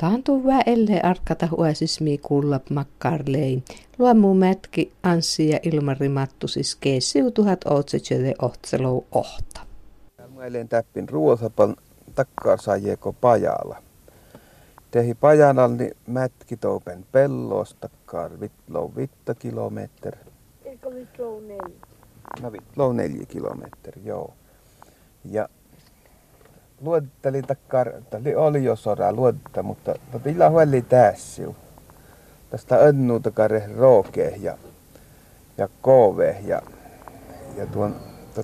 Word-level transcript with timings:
Taantuu 0.00 0.44
vä 0.44 0.60
elle 0.66 1.00
arkata 1.02 1.48
huasismi 1.50 2.18
kullap 2.18 2.70
makkarlein. 2.70 3.64
Luomu 3.98 4.34
mätki 4.34 4.92
Anssi 5.02 5.48
ja 5.48 5.58
Ilmari 5.62 6.08
Mattusis 6.08 6.76
keessiutuhat 6.76 7.60
otsetsöde 7.64 8.34
ohtselou 8.42 9.06
ohta. 9.12 9.60
Mä 10.18 10.64
täppin 10.68 11.08
ruosapan 11.08 11.76
takkaa 12.14 12.56
saajeko 12.56 13.12
pajalla. 13.12 13.82
Tehi 14.90 15.14
pajanal 15.14 15.70
niin 15.70 15.96
mätki 16.06 16.56
toupen 16.56 17.06
pellos 17.12 17.74
takkaa 17.74 18.30
vitlou 18.40 18.92
vitta 18.96 19.34
kilometri. 19.34 20.18
Eikö 20.64 20.94
vitlou 20.94 21.40
neljä? 21.40 21.80
No 22.42 22.52
vitlou 22.52 22.92
neljä 22.92 23.26
kilometri, 23.26 24.02
joo. 24.04 24.34
Ja 25.24 25.48
luottelin 26.80 27.44
takkar, 27.46 27.92
oli 28.14 28.34
oli 28.34 28.64
jo 28.64 28.76
sora 28.76 29.12
luotta, 29.12 29.62
mutta 29.62 29.94
tila 30.22 30.50
huoli 30.50 30.82
tässä. 30.82 31.42
Tästä 32.50 32.76
önnu 32.76 33.20
takare 33.20 33.70
rooke 33.76 34.34
ja, 34.40 34.58
ja 35.58 35.68
kove 35.82 36.36
ja, 36.44 36.62
ja 37.56 37.66
tuon 37.66 37.96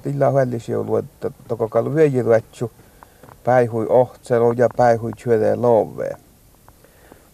tila 0.02 0.30
huoli 0.30 0.58
jo 0.68 0.84
luotta, 0.84 1.30
toko 1.48 1.68
kalu 1.68 1.94
vyöji 1.94 2.24
luetsu, 2.24 2.72
päihui 3.44 3.86
ohtselu 3.88 4.52
ja 4.52 4.68
päihui 4.76 5.10
syödä 5.18 5.62
loveen. 5.62 6.16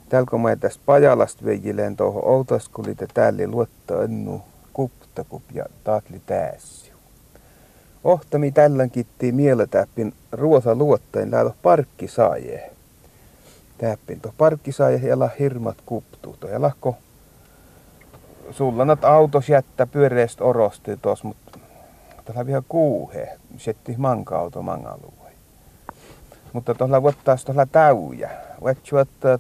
Tälkö 0.08 0.38
mä 0.38 0.56
tästä 0.56 0.82
Pajalasta 0.86 1.44
veijileen 1.44 1.96
tuohon 1.96 2.24
Outaskulit 2.24 3.00
ja 3.00 3.06
täällä 3.14 3.46
luotta 3.46 3.94
önnu 3.94 4.42
kuptakup 4.72 5.42
ja 5.54 5.66
taatli 5.84 6.22
tässä. 6.26 6.81
Ohtami 8.04 8.52
tällän 8.52 8.90
kitti 8.90 9.32
mieletäppin 9.32 10.14
ruosa 10.32 10.74
luottain 10.74 11.30
läädä 11.30 11.50
parkki 11.62 12.08
saaje. 12.08 12.70
Täppin 13.78 14.20
tuo 14.20 14.34
parkki 14.38 14.72
saaje 14.72 15.08
ja 15.08 15.28
hirmat 15.38 15.76
kuptuu. 15.86 16.36
Tuo 16.40 16.50
lahko 16.58 16.96
sulla 18.50 18.84
nat 18.84 19.04
autos 19.04 19.48
jättä 19.48 19.86
pyöreäst 19.86 20.40
orosti 20.40 20.96
tos, 20.96 21.24
mutta 21.24 21.58
tuolla 22.24 22.46
vielä 22.46 22.62
kuuhe. 22.68 23.38
Setti 23.56 23.94
manka 23.98 24.38
auto 24.38 24.62
mangaluoi. 24.62 25.32
Mutta 26.52 26.74
tuolla 26.74 27.02
vuottaas 27.02 27.44
tuolla 27.44 27.66
täyjä. 27.66 28.30
Vetsi 28.64 28.96
että 29.02 29.38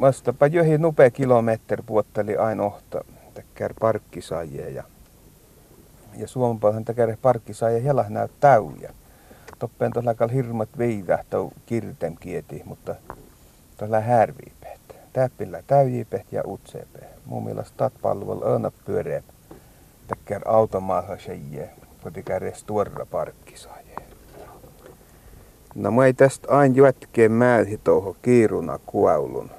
vastapa 0.00 0.46
johi 0.46 0.78
nupe 0.78 1.10
kilometri 1.10 1.82
puotteli 1.86 2.36
aina 2.36 2.62
ohta. 2.62 3.04
Tekkär 3.34 3.74
parkki 3.80 4.22
saaje 4.22 4.70
ja 4.70 4.84
ja 6.18 6.26
takare 6.84 7.18
parkki 7.22 7.54
saa 7.54 7.70
ja 7.70 7.80
helah 7.80 8.10
näy 8.10 8.28
täyjä. 8.40 8.92
Toppeen 9.58 9.92
tuolla 9.92 10.14
kal 10.14 10.28
hirmat 10.28 10.68
viivähtää 10.78 11.40
kirtem 11.66 12.16
kieti, 12.20 12.62
mutta 12.64 12.94
tuolla 13.76 14.00
härviipet. 14.00 14.80
Täppillä 15.12 15.62
täyjipet 15.66 16.32
ja 16.32 16.42
utsepe. 16.46 16.98
Mun 17.26 17.44
mielestä 17.44 17.76
tat 17.76 17.92
palvelu 18.02 18.44
aina 18.44 18.70
pyöreä. 18.84 19.22
Takkar 20.06 20.42
automaatha 20.44 21.18
seije, 21.18 21.70
kotikäres 22.02 22.64
tuorra 22.64 23.06
parkki 23.06 23.58
saa. 23.58 23.78
No 25.74 25.90
mä 25.90 26.06
ei 26.06 26.14
tästä 26.14 26.48
aina 26.50 26.86
jätkeen 26.86 27.32
määhi 27.32 27.80
tuohon 27.84 28.16
kiiruna 28.22 28.78
kuaulun. 28.86 29.50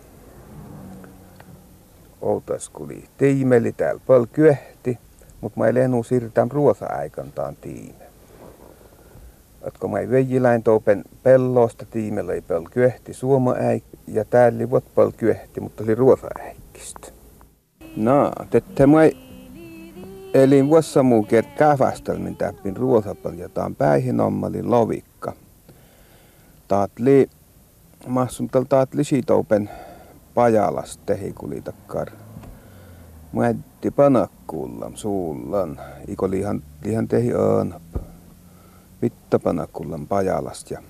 Outaskuli 2.22 3.04
tiimeli 3.18 3.72
täällä 3.72 4.02
paljon 4.08 4.28
kyehti. 4.28 4.98
Mutta 5.42 5.60
mä 5.60 5.74
lenu 5.74 6.04
siirrytään 6.04 6.52
ruosa-aikantaan 6.52 7.56
tiime. 7.56 8.10
Et 9.64 9.78
kun 9.78 9.92
mä 9.92 9.98
vejiläin 10.10 10.64
toupen 10.64 11.04
pellosta 11.24 11.86
tiimellä 11.86 12.34
ei 12.34 12.42
pel 12.42 12.64
kyehti 12.72 13.14
suoma 13.14 13.54
äik 13.54 13.84
ja 14.08 14.26
täällä 14.26 14.70
vuot 14.70 14.96
pel 14.96 15.12
kyehti, 15.18 15.62
mutta 15.62 15.84
oli 15.84 15.96
ruosa-äikkistä. 15.96 17.08
No, 17.96 18.32
tette 18.50 18.88
mä 18.88 19.00
elin 20.34 20.70
vuossa 20.70 21.04
muu 21.04 21.24
kert 21.24 21.48
kävästelmin 21.58 22.36
täppin 22.36 22.78
ruosapel 22.78 23.34
ja 23.34 23.50
taan 23.50 23.76
päihin 23.76 24.20
ommalin 24.20 24.72
lovikka. 24.72 25.34
Taatli, 26.68 27.30
mahsun 28.08 28.50
tal 28.50 28.64
taatli 28.70 29.04
siitoupen 29.04 29.70
pajalasta 30.34 31.04
tehikulitakar. 31.06 32.08
Mä 33.34 33.48
etti 33.50 33.69
panakkullam 33.96 34.96
suullan. 34.96 35.80
Iko 36.08 36.32
lihan, 36.32 36.64
lihan 36.84 37.08
tehi 37.08 37.34
aanap. 37.34 37.82
Vitta 39.02 39.40
panakkullam 39.40 40.08
pajalast 40.08 40.72
ja 40.72 40.82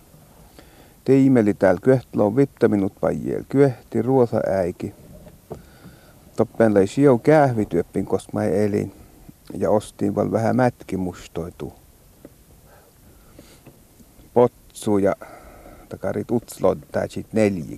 teimeli 1.03 1.53
täällä 1.53 1.81
kyehtloo 1.81 2.35
vitta 2.35 2.67
minut 2.67 2.93
pajeel 3.01 3.43
kyehti 3.49 4.01
ruosa 4.01 4.41
äiki. 4.47 4.93
Toppen 6.35 6.73
lei 6.73 6.87
sijo 6.87 7.17
kähvityöppin, 7.17 8.05
koska 8.05 8.31
mä 8.33 8.43
elin 8.43 8.93
ja 9.57 9.69
ostin 9.69 10.15
val 10.15 10.31
vähän 10.31 10.55
mätki 10.55 10.97
mustoitu. 10.97 11.73
Potsu 14.33 14.97
ja 14.97 15.15
takarit 15.89 16.31
utslod 16.31 16.77
tää 16.91 17.07
sit 17.07 17.33
neljä. 17.33 17.77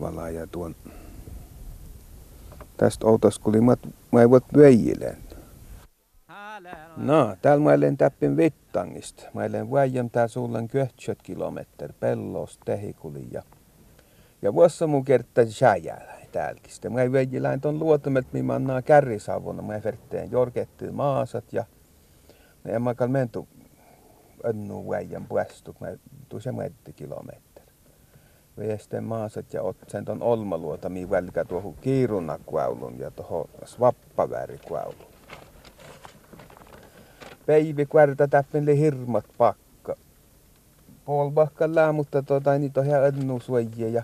Vala 0.00 0.30
ja 0.30 0.46
tuon 0.46 0.74
tästä 2.78 3.06
outoskuli 3.06 3.60
mä, 3.60 3.76
mä 4.12 4.20
ei 4.20 4.30
voit 4.30 4.44
väjilen. 4.56 5.16
No, 6.96 7.36
täällä 7.42 7.64
mä 7.64 7.70
olen 7.70 7.96
täppin 7.96 8.36
vittangista. 8.36 9.22
Mä 9.34 9.40
olen 9.40 9.70
väijän 9.70 10.10
tää 10.10 10.28
sullen 10.28 10.68
90 10.74 11.24
kilometri 11.24 11.94
pellosta 12.00 12.64
tehikuli 12.64 13.28
ja 13.30 13.42
ja 14.42 14.54
vuossa 14.54 14.86
mun 14.86 15.04
kertaa 15.04 15.44
säjällä 15.46 16.18
täälläkin. 16.32 16.72
Sitten 16.72 16.92
mä 16.92 17.12
väijilään 17.12 17.60
ton 17.60 17.78
luotamet, 17.78 18.32
mi 18.32 18.42
mannaa 18.42 18.82
kärrisavuna. 18.82 19.62
Mä 19.62 19.80
verteen 19.84 20.30
jorkettiin 20.30 20.94
maasat 20.94 21.44
ja 21.52 21.64
mä 22.64 22.72
en 22.72 22.82
mä 22.82 22.94
mentu 23.06 23.48
önnu 24.44 24.90
väijän 24.90 25.26
puestu. 25.26 25.76
Mä 25.80 25.88
tuu 26.28 26.40
se 26.40 26.50
kilometri 26.96 27.42
veesten 28.58 29.04
maasat 29.04 29.52
ja 29.52 29.62
sen 29.86 30.04
ton 30.04 30.22
olmaluota, 30.22 30.88
mi 30.88 31.10
välkä 31.10 31.44
tuohon 31.44 31.74
kiirunakväulun 31.74 32.98
ja 32.98 33.10
tuohon 33.10 33.48
svappavärikväulun. 33.64 35.08
Päivi 37.46 37.86
kvärtä 37.86 38.28
täppinli 38.28 38.78
hirmat 38.78 39.24
pakka. 39.38 39.96
Polvahka 41.04 41.74
lää, 41.74 41.92
mutta 41.92 42.22
tota, 42.22 42.58
niitä 42.58 42.80
on 42.80 42.86
ihan 42.86 43.06
ennu 43.06 43.40
suojia 43.40 43.88
ja 43.88 44.02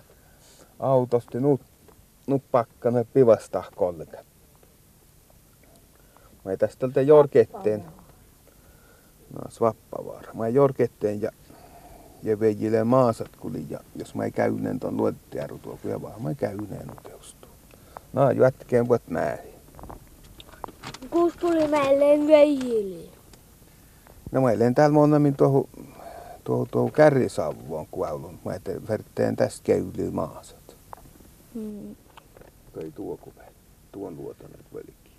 autosti 0.81 1.41
nut, 1.41 1.61
pakkana 2.51 3.05
pivasta 3.05 3.65
kollega. 3.77 4.19
Mä 6.45 6.57
tästä 6.57 7.01
jorketteen. 7.07 7.85
No, 9.31 9.51
svappavaara. 9.51 10.35
Mä 10.35 10.49
jorketteen 10.49 11.23
ja 11.23 11.31
ja 12.25 12.41
veijille 12.41 12.85
maasat 12.85 13.37
kuli 13.37 13.67
ja 13.71 13.81
jos 13.97 14.15
mä 14.15 14.31
käyneen 14.31 14.81
ton 14.81 14.97
luottijärru 14.97 15.59
tuo 15.59 15.79
kun 15.83 16.03
vaan 16.03 16.23
mä 16.23 16.35
käyneen 16.35 16.91
uteustuu. 16.99 17.51
No 18.13 18.31
jätkeen 18.31 18.89
vuot 18.89 19.09
määrin. 19.09 19.55
Kuus 21.11 21.37
tuli 21.37 21.69
meille 21.69 22.27
veijille? 22.27 23.09
No 24.33 24.41
mä 24.41 24.51
eilen 24.51 24.75
täällä 24.75 24.95
monnamin 24.95 25.37
tuohon 25.37 25.65
tuohon 26.45 26.67
tuohon 26.71 26.93
kärrisavuun 26.93 27.87
kuaulun. 27.91 28.39
Mä 28.45 28.55
eten 28.55 28.89
verteen 28.89 29.37
tästä 29.37 29.61
käyli 29.65 30.11
maasat. 30.13 30.77
Hmm. 31.55 31.97
Tai 32.75 32.91
tuo 32.91 33.17
kuve. 33.17 33.45
Tuon 33.93 34.17
luotan 34.17 34.51
nyt 34.51 34.75
velki. 34.75 35.11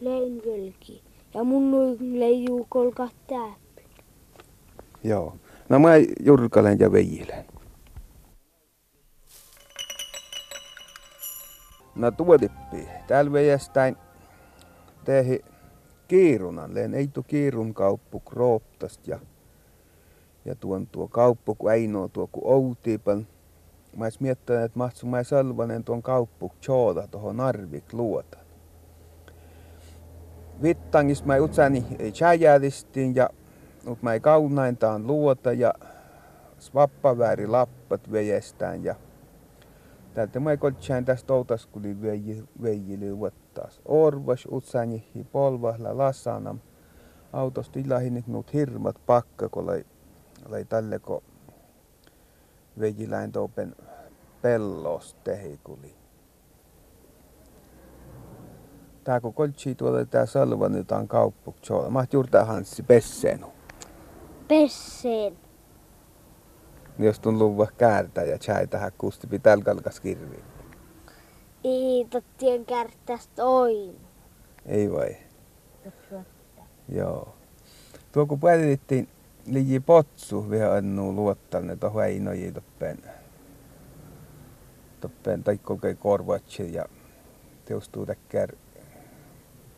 Lein 0.00 0.42
velki. 0.46 1.02
Ja 1.34 1.44
mun 1.44 1.96
leijuu 2.00 2.66
kolkat 2.68 3.14
täppi. 3.26 3.82
Joo. 5.04 5.36
No 5.68 5.78
mä 5.78 5.90
jurkalen 6.20 6.78
ja 6.78 6.92
veijilen. 6.92 7.44
No 11.94 12.10
tuotippi. 12.10 12.88
Täällä 13.06 13.32
veijästäin 13.32 13.96
tehi 15.04 15.44
kiirunan. 16.08 16.74
Leen 16.74 16.94
ei 16.94 17.08
tu 17.08 17.22
kiirun 17.22 17.74
kauppu 17.74 18.20
krooptast 18.20 19.06
ja, 19.06 19.18
ja 20.44 20.54
tuon 20.54 20.86
tuo 20.86 21.08
kauppu 21.08 21.54
ku 21.54 21.66
ainoa 21.66 22.08
tuo 22.08 22.26
ku 22.26 22.40
outiipan. 22.44 23.26
Mä 23.96 24.04
edes 24.04 24.20
miettänyt, 24.20 24.64
että 24.64 24.78
mahtsu 24.78 25.06
mä 25.06 25.22
salvanen 25.22 25.84
tuon 25.84 26.02
kauppu 26.02 26.52
tjooda 26.60 27.06
tuohon 27.06 27.36
narvik 27.36 27.92
luota. 27.92 28.38
Vittangis 30.62 31.24
mä 31.24 31.36
utsani 31.36 31.84
chajadistin 32.12 33.14
ja 33.14 33.30
mutta 33.86 34.04
mä 34.04 34.12
ei 34.12 34.20
kaunaintaan 34.20 35.06
luota 35.06 35.52
ja 35.52 35.74
svappavääri 36.58 37.46
lappat 37.46 38.12
vejestään 38.12 38.84
ja 38.84 38.94
täältä 40.14 40.40
mä 40.40 40.56
koltsään 40.56 41.04
tästä 41.04 41.34
outaskuli 41.34 41.96
veijili 42.62 43.18
vuottaas. 43.18 43.80
Orvas 43.84 44.46
utsanihi 44.52 45.26
polvahla 45.32 45.98
lasanam. 45.98 46.58
Autosta 47.32 47.78
ilahin 47.78 48.24
nuut 48.26 48.52
hirmat 48.52 48.96
pakka, 49.06 49.48
kun 49.48 49.66
lai, 49.66 49.84
lai 50.48 50.64
tälle 50.64 50.98
ko 50.98 51.22
vejiläin 52.80 53.32
topen 53.32 53.76
pellos 54.42 55.16
tehikuli. 55.24 55.94
Tää 59.04 59.20
kun 59.20 59.34
koltsi 59.34 59.74
tuolla 59.74 60.04
tää 60.04 60.26
salva 60.26 60.68
nyt 60.68 60.92
on 60.92 61.08
kauppuk. 61.08 61.56
Mä 61.90 62.04
juurta 62.12 62.44
hanssi 62.44 62.82
pesseenu. 62.82 63.63
Pesseen. 64.48 65.38
Jos 66.98 67.20
tun 67.20 67.38
luva 67.38 67.66
käärtä 67.78 68.22
ja 68.22 68.38
chai 68.38 68.66
tähän 68.66 68.92
kusti 68.98 69.26
pitää 69.26 69.56
kalkas 69.64 70.00
kirvi. 70.00 70.44
Ei 71.64 72.06
tottien 72.10 72.66
kärttästä 72.66 73.44
oin. 73.44 74.00
Ei 74.66 74.92
vai? 74.92 75.16
Joo. 76.88 77.34
Tuo 78.12 78.26
kun 78.26 78.40
päätettiin 78.40 79.08
liji 79.46 79.80
potsu 79.80 80.50
vielä 80.50 80.72
annu 80.72 81.14
luottanne 81.14 81.76
tuohon 81.76 82.04
Einoji 82.04 82.52
toppen. 82.52 82.98
Toppen 85.00 85.44
taikkolkei 85.44 85.94
korvatsi 85.94 86.74
ja 86.74 86.84
teostuu 87.64 88.06
täkkär 88.06 88.56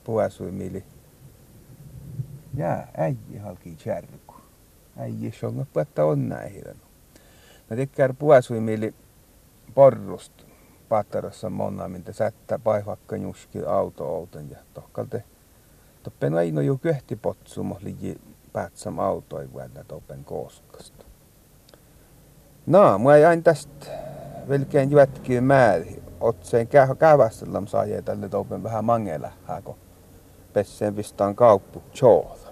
puasuimili. 0.04 0.84
Ja 2.56 2.86
äijä 2.96 3.42
halki 3.42 3.76
kärku. 3.84 4.25
Äijä 4.96 5.30
on 5.42 5.66
päättä 5.72 6.04
on 6.04 6.28
näihin. 6.28 6.64
No 7.70 7.76
tekkär 7.76 8.14
puasuimili 8.18 8.94
porrust 9.74 10.32
pattarassa 10.88 11.50
monna, 11.50 11.88
mintä 11.88 12.12
sättä 12.12 12.58
paihvakka 12.58 13.16
juski 13.16 13.64
auto 13.64 14.04
outen 14.04 14.50
ja 14.50 14.58
tohkalte. 14.74 15.24
Toppen 16.02 16.34
aino 16.34 16.60
jo 16.60 16.76
köhti 16.76 17.16
potsumo 17.16 17.78
liji 17.80 18.20
päätsam 18.52 18.98
autoi 18.98 19.52
vuonna 19.52 19.84
toppen 19.84 20.24
kooskasta. 20.24 21.04
No, 22.66 22.98
mä 22.98 23.16
jäin 23.16 23.42
tästä 23.42 23.86
velkeen 24.48 24.90
jätkiä 24.90 25.40
määri. 25.40 26.02
Otseen 26.20 26.68
kävästellään 26.98 27.68
saa 27.68 27.84
tälle 28.04 28.28
toppen 28.28 28.62
vähän 28.62 28.84
mangella 28.84 29.32
hako 29.44 29.78
pesseen 30.52 30.94
pistaan 30.94 31.34
kauppu 31.34 31.82
Choola. 31.94 32.45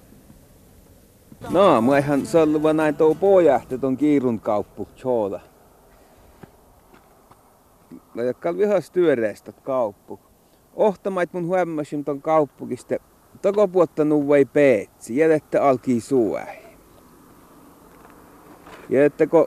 No, 1.51 1.81
mä 1.81 1.99
ihan 1.99 2.27
salva 2.27 2.73
näin 2.73 2.97
tuo 2.97 3.15
pojahti 3.15 3.79
ton 3.79 3.97
kiirun 3.97 4.41
kauppu 4.41 4.89
Choola. 4.97 5.41
No, 8.15 8.23
jotka 8.23 8.57
vihas 8.57 8.91
työreistä 8.91 9.53
kauppu. 9.53 10.21
Ohtamait 10.77 11.33
mun 11.33 11.47
huomasin 11.47 12.05
ton 12.05 12.23
kauppukista. 12.23 12.95
Toko 13.43 13.69
puotta 13.69 14.05
nuvai 14.05 14.45
peetsi, 14.45 15.17
jädette 15.17 15.59
alkii 15.59 16.01
suuäi. 16.01 16.57
Ja 18.89 19.05
että 19.05 19.27
kun 19.27 19.47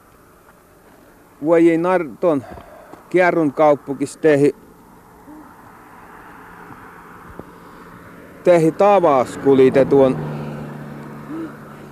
voi 1.46 1.78
narton 1.78 2.44
kierrun 3.10 3.54
kauppukista 3.54 4.22
tehi 4.22 4.56
tehi 8.44 8.72
tavas 8.72 9.38
kulite 9.38 9.86
tuon 9.86 10.37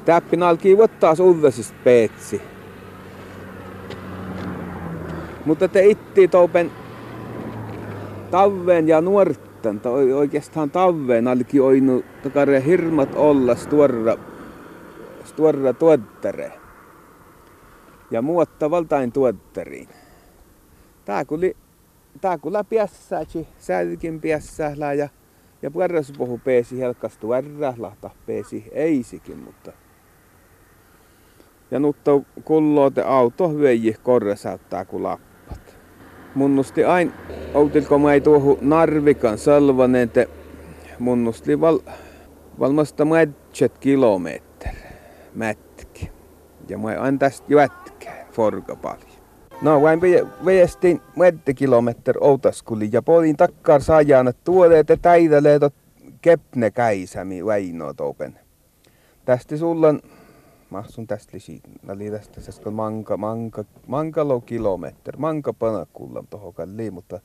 täppin 0.06 0.44
alkii 0.44 0.81
ottaa 0.81 1.16
sullesista 1.16 1.78
peetsi. 1.84 2.42
Mutta 5.46 5.68
te 5.68 5.86
itti 5.86 6.28
toupen 6.28 6.72
tavven 8.31 8.88
ja 8.88 9.02
nuorten, 9.02 9.80
tai 9.80 10.13
oikeastaan 10.13 10.72
tavven 10.72 11.28
alki 11.28 11.60
oinu 11.60 12.04
takare 12.24 12.66
hirmat 12.66 13.10
olla 13.16 13.56
stuorra, 13.56 14.18
stuorra 15.24 15.74
tuottere. 15.74 16.51
Ja 18.12 18.22
muotta 18.22 18.72
valtain 18.72 19.12
tuotteriin. 19.12 19.90
Tää 21.06 21.25
kuli, 21.25 21.58
tää 22.22 22.38
kula 22.38 22.63
piässääci, 22.63 23.48
säädikin 23.60 24.22
piässää 24.22 24.94
ja 24.94 25.10
ja 25.62 25.72
puhutaan 25.72 26.04
puhu 26.18 26.42
peesi 26.44 26.80
helkastu 26.80 27.34
ärrä, 27.34 27.74
lahta 27.78 28.10
peesi 28.25 28.66
eisikin, 28.72 29.38
mutta... 29.38 29.85
Ja 31.71 31.79
nutta 31.79 32.12
kulloote 32.44 33.01
auto 33.01 33.50
hyöji 33.50 33.95
korresauttaa 34.03 34.85
kun 34.85 35.03
lappat. 35.03 35.77
Munnusti 36.35 36.83
ain, 36.83 37.13
outilko 37.53 38.00
mä 38.00 38.13
ei 38.13 38.21
tuohu 38.21 38.57
narvikan 38.62 39.38
salvanen, 39.38 40.09
te 40.09 40.29
munnusti 41.00 41.62
val, 41.62 41.79
valmasta 42.59 43.06
mätset 43.06 43.77
kilometri, 43.77 44.71
mätki. 45.35 46.12
Ja 46.69 46.77
mä 46.77 46.88
ain 46.88 47.19
tästä 47.19 47.53
jätkää, 47.53 48.27
forga 48.31 48.75
paljon. 48.75 49.15
No, 49.62 49.81
vain 49.81 50.01
veestin 50.45 51.01
medde 51.15 51.53
kilometer 51.53 52.15
outaskuli 52.21 52.89
ja 52.91 53.01
polin 53.01 53.38
takkar 53.38 53.81
saajana 53.81 54.33
tuolle, 54.33 54.79
että 54.79 54.97
täidälee 54.97 55.59
tot 55.59 55.73
kepne 56.21 56.71
käisämi 56.71 57.45
väino 57.45 57.94
topen. 57.94 58.39
Tästä 59.25 59.57
sulla 59.57 59.95
mahsun 60.75 61.07
tästä 61.07 61.31
lisi, 61.33 61.62
oli 61.89 62.12
tästä 62.12 62.42
se 62.42 62.69
manka, 62.69 63.18
manka, 63.18 63.66
mankalo 63.88 64.42
kilometer, 64.42 65.18
manka 65.18 65.54
panakulla 65.54 66.24
tohon 66.30 66.54
kalliin, 66.54 66.94
mutta 66.94 67.19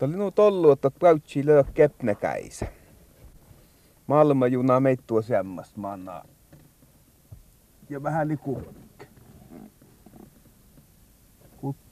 oli 0.00 0.16
nu 0.16 0.30
tollu, 0.30 0.70
että 0.70 0.90
päutsi 0.90 1.46
löö 1.46 1.64
kepne 1.74 2.14
käisä. 2.14 2.66
Malma 4.06 4.46
juna 4.46 4.80
meittua 4.80 5.22
semmast 5.22 5.76
manna. 5.76 6.24
Ja 7.90 8.02
vähän 8.02 8.28
liku. 8.28 8.62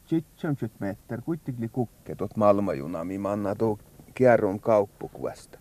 70 0.07 0.77
meter 0.81 1.23
kuitenkin 1.23 1.71
kukke 1.71 2.15
tuot 2.15 2.37
Malmajuna, 2.37 3.05
mi 3.05 3.19
manna 3.19 3.55
kierron 4.15 4.61
kauppukuvasta. 4.61 5.59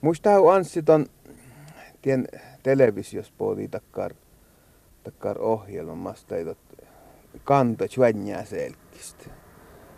Muista 0.00 0.30
Anssi 0.54 0.82
ton 0.82 1.06
tien 2.02 2.28
televisios 2.62 3.32
puoli 3.38 3.68
takkar 5.06 5.38
ohjelmasta, 5.38 6.36
ei 6.36 6.44
kanto 7.44 7.88
tjuänjää 7.88 8.44
selkistä. 8.44 9.24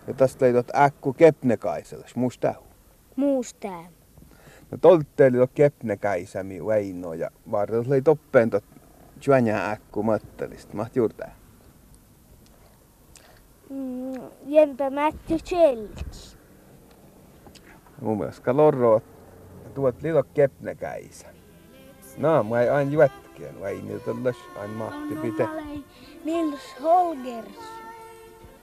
Ja 0.07 0.15
tästä 0.15 0.47
ei 0.47 0.53
tot 0.53 0.75
äkku 0.75 1.13
kepnekaiselas, 1.13 2.17
muista 2.17 2.55
Muista. 3.17 3.69
No 4.71 4.79
tolteeli 4.81 5.37
tot 5.37 5.51
kepnekaisämi 5.55 6.67
väino 6.67 7.15
ja 7.15 7.31
varrella 7.51 7.95
ei 7.95 8.03
toppeen 8.03 8.51
tot 8.51 8.65
tjuänjää 9.21 9.71
äkku 9.71 10.03
mattelista, 10.03 10.77
maht 10.77 10.97
juurtää. 10.97 11.37
Mm, 13.71 14.13
jämpä 14.47 14.91
Mätti 14.91 15.39
Tjelki. 15.49 16.05
Mun 18.01 18.19
mielestä 18.19 18.57
lorro 18.57 19.03
tuot 19.75 20.03
lilo 20.03 20.23
kepnekäisä. 20.35 21.27
No, 22.17 22.43
mä 22.43 22.61
ei 22.61 22.69
aina 22.69 23.03
jätkeen, 23.03 23.28
vai 23.61 23.83
niitä 23.83 24.11
on 24.11 24.23
aina 24.61 24.75
mahti 24.75 25.15
pite. 25.23 25.49
Nils 26.25 26.61
Holgers. 26.83 27.59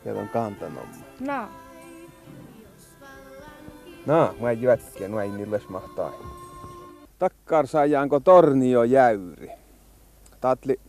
Ja 0.06 0.14
on 0.14 0.30
kantanomma. 0.30 1.06
No. 1.20 1.48
No, 4.06 4.36
mä 4.42 4.50
ei 4.50 4.62
jätkeen, 4.62 5.12
vai 5.12 5.30
niillä 5.30 5.60
mahtaa. 5.70 6.12
Takkar 7.20 7.68
saajaanko 7.68 8.20
tornio 8.20 8.84
jäyri. 8.84 9.50
Tatli 10.42 10.80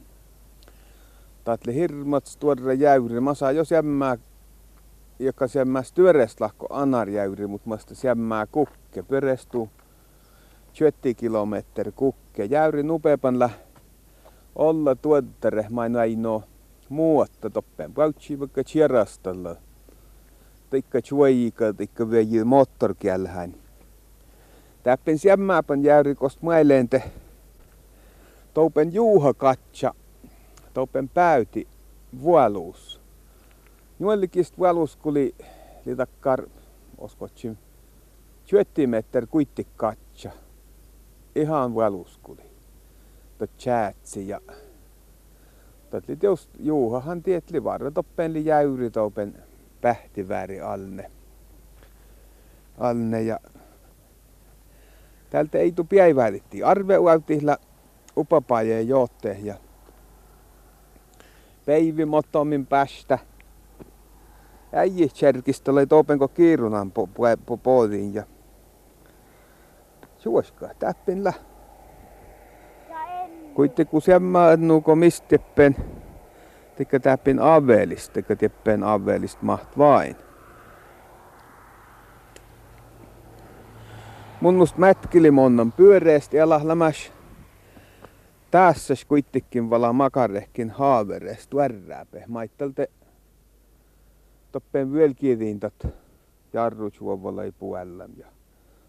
Tatli 1.47 1.75
hirmat 1.75 2.37
tuoda 2.39 2.73
jäyri. 2.73 3.21
Mä 3.21 3.35
saan 3.35 3.57
jos 3.57 3.71
jämmää, 3.71 4.17
joka 5.19 5.47
jämmää 5.55 5.83
lahko 6.41 6.67
anar 6.71 7.09
jäyri, 7.09 7.47
mutta 7.47 7.69
mä 7.69 7.77
jämmää 8.05 8.47
kukke. 8.47 9.03
Perestuu 9.03 9.69
20 10.79 11.21
kilometri 11.21 11.93
kukke. 11.93 12.45
Jäyri 12.45 12.83
nupepan 12.83 13.39
lä 13.39 13.51
olla 14.57 14.95
tuottere. 14.95 15.67
Mä 15.71 15.87
en 15.87 15.97
ainoa 15.97 16.43
muuta 16.89 17.51
toppen. 17.51 17.95
Pautsi 17.95 18.41
vaikka 18.41 18.65
tjerastalla. 18.65 19.57
Tikka 20.71 21.01
chuoika, 21.01 21.73
tikka 21.73 22.11
vei 22.11 22.45
moottorkielhän. 22.45 23.55
Täppen 24.83 25.19
jämmääpän 25.25 25.85
jäyri 25.85 26.15
kost 26.15 26.41
te 26.91 27.03
Toupen 28.55 28.95
juuha 28.95 29.35
katsa 29.35 29.95
topen 30.75 31.09
päyti 31.09 31.69
vuoluus. 32.23 33.01
Nuollikist 33.99 34.59
vuoluus 34.59 34.97
kuli 34.97 35.35
litakkar 35.87 36.47
oskotsim 36.99 37.57
20 38.51 38.87
meter 38.87 39.27
kuitti 39.27 39.67
katsa. 39.77 40.31
Ihan 41.35 41.75
vuoluus 41.75 42.19
kuli. 42.23 42.46
Tot 43.39 43.51
chatsi 43.59 44.29
ja 44.29 44.41
Totli 45.91 46.17
teust 46.17 46.51
juuhahan 46.59 47.23
tietli 47.23 47.65
varra 47.65 47.91
toppen 47.91 48.33
li 48.33 48.45
jäyri 48.45 48.91
pähtiväri 49.81 50.61
alne. 50.61 51.11
Alne 52.79 53.23
ja 53.23 53.41
Tältä 55.31 55.59
ei 55.59 55.73
tu 55.73 55.85
piäivälitti. 55.85 56.63
Arve 56.63 56.99
uautihla 56.99 57.57
upapajeen 58.17 58.89
jootte 58.89 59.39
ja 59.43 59.55
Päivi 61.67 62.05
motomin 62.05 62.67
päästä. 62.67 63.19
Äijä 64.73 65.07
kärkistä 65.21 65.71
oli 65.71 65.87
topenko 65.87 66.29
kiirunan 66.29 66.93
po, 66.93 67.07
po, 67.07 67.23
po, 67.47 67.57
po, 67.57 67.81
ja 73.57 73.69
suoskaa 73.69 73.77
täppin 73.77 73.87
Kuitenkin 73.87 73.87
kun 73.87 74.03
semma 74.03 74.49
annuuko 74.49 74.97
misteppen, 74.97 75.77
tekkä 76.77 77.01
täppin 77.01 77.41
avelista, 77.41 78.13
tekkä 78.13 78.37
teppen 78.37 78.83
avelista 78.83 79.45
maht 79.45 79.79
vain. 79.79 80.17
Mun 84.41 84.55
must 84.55 84.77
mätkili 84.79 85.31
monnan 85.31 85.73
pyöreästi 85.73 86.37
ja 86.37 86.49
lämäs 86.49 87.13
tässä 88.51 88.95
kuitenkin 89.09 89.71
vala 89.71 89.93
makarehkin 89.93 90.71
haavereest 90.71 91.55
värrääpe. 91.55 92.25
Maittelte 92.29 92.91
toppen 94.53 94.93
vyölkiediin 94.93 95.61
tot 95.61 95.87
jarrujuovalla 96.53 97.45
ei 97.45 97.53
puellem 97.53 98.13
ja 98.17 98.27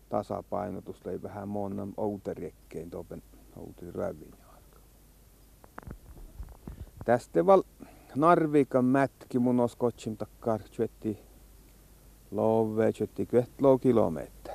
tasapainotus 0.10 1.08
ei 1.08 1.22
vähän 1.22 1.48
monnan 1.48 1.94
outeriekkein 1.98 2.90
topen 2.90 3.24
outi 3.56 3.92
rävin. 3.92 4.47
Tästä 7.08 7.46
val 7.46 7.64
narvikan 8.16 8.86
mätki 8.86 9.40
mun 9.40 9.60
oskotsim 9.60 10.18
takkar 10.18 10.62
tjötti 10.72 11.18
love 12.32 12.92
tjötti 12.92 13.26
kvehtlo 13.26 13.78
kilometri. 13.78 14.54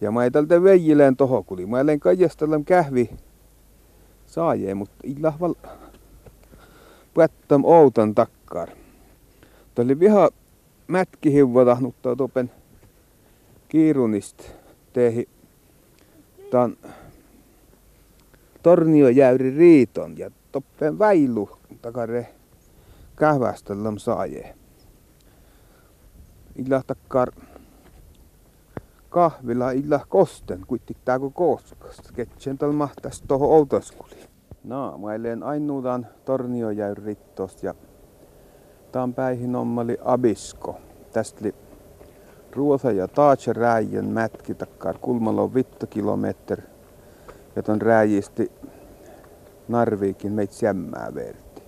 Ja 0.00 0.10
mä 0.10 0.24
ei 0.24 0.30
tältä 0.30 0.62
veijileen 0.62 1.16
toho 1.16 1.42
kuli. 1.42 1.66
Mä 1.66 1.78
olen 1.78 2.00
kaijastella 2.00 2.60
kähvi 2.66 3.10
saajee, 4.26 4.74
mutta 4.74 4.96
illahval 5.04 5.54
pättäm 7.14 7.64
outan 7.64 8.14
takkar. 8.14 8.68
Oli 9.78 10.00
viha 10.00 10.30
mätki 10.86 11.32
hivvatahnuttaa 11.32 12.16
topen 12.16 12.50
kiirunist 13.68 14.42
tehi 14.92 15.28
tämän 16.50 16.76
torniojäyri 18.62 19.56
riiton 19.56 20.18
ja 20.18 20.30
toppen 20.52 20.98
väilu 20.98 21.50
takare 21.82 22.26
kähvästelläm 23.16 23.98
saajee. 23.98 24.54
Illah 26.56 26.84
takkar 26.84 27.32
kahvila 29.08 29.70
illa 29.70 30.00
kosten, 30.08 30.64
kuitenkin 30.66 30.96
tää 31.04 31.18
kun 31.18 31.32
koskas. 31.32 32.02
Ketsen 32.14 32.58
tal 32.58 32.72
mahtas 32.72 33.22
toho 33.28 33.56
outoskuli. 33.56 34.16
No, 34.64 34.98
mä 34.98 35.12
eilen 35.12 35.42
ainuudan 35.42 36.06
torniojäyrittos 36.24 37.62
ja 37.62 37.74
tämän 38.92 39.14
päihin 39.14 39.56
ommali 39.56 39.98
abisko. 40.04 40.80
Tästä 41.12 41.48
Ruosa 42.52 42.92
ja 42.92 43.08
Taatse 43.08 43.52
rääjän 43.52 44.06
mätki 44.06 44.54
takkar 44.54 44.98
kulmalo 44.98 45.54
vittu 45.54 45.86
kilometri. 45.86 46.62
Ja 47.56 47.62
ton 47.62 47.82
rääjisti 47.82 48.52
Narviikin 49.72 50.32
meitä 50.32 50.54
sämmää 50.54 51.14
verti. 51.14 51.62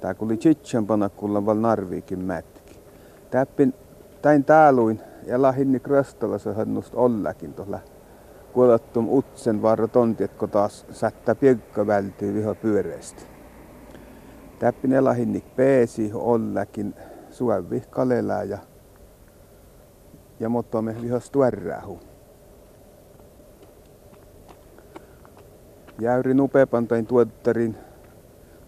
Tää 0.00 0.14
kuli 0.14 0.36
chitsempana 0.36 1.08
kulla 1.08 1.46
val 1.46 1.58
Narviikin 1.58 2.18
mätki. 2.18 2.80
Täppin 3.30 3.74
tain 4.22 4.44
tääluin 4.44 5.00
ja 5.26 5.42
lahinni 5.42 5.80
kröstolassa 5.80 6.54
hannust 6.54 6.94
ollakin 6.94 7.54
tuolla 7.54 7.78
kuolattum 8.52 9.08
utsen 9.08 9.62
varro 9.62 9.88
tontietko 9.88 10.46
taas 10.46 10.86
sättä 10.90 11.34
piekka 11.34 11.86
vältyy 11.86 12.34
viho 12.34 12.54
pyöreästi. 12.54 13.26
Täppin 14.58 14.92
elahinnik 14.92 15.56
peesi 15.56 16.10
ollakin 16.14 16.94
suovi 17.30 17.82
kalelää 17.90 18.42
ja 18.42 18.58
ja 20.40 20.48
motomme 20.48 20.96
vihos 21.02 21.30
tuerrähu. 21.30 22.00
Jäyri 26.00 26.34
nupepantain 26.34 27.06
tuottarin, 27.06 27.76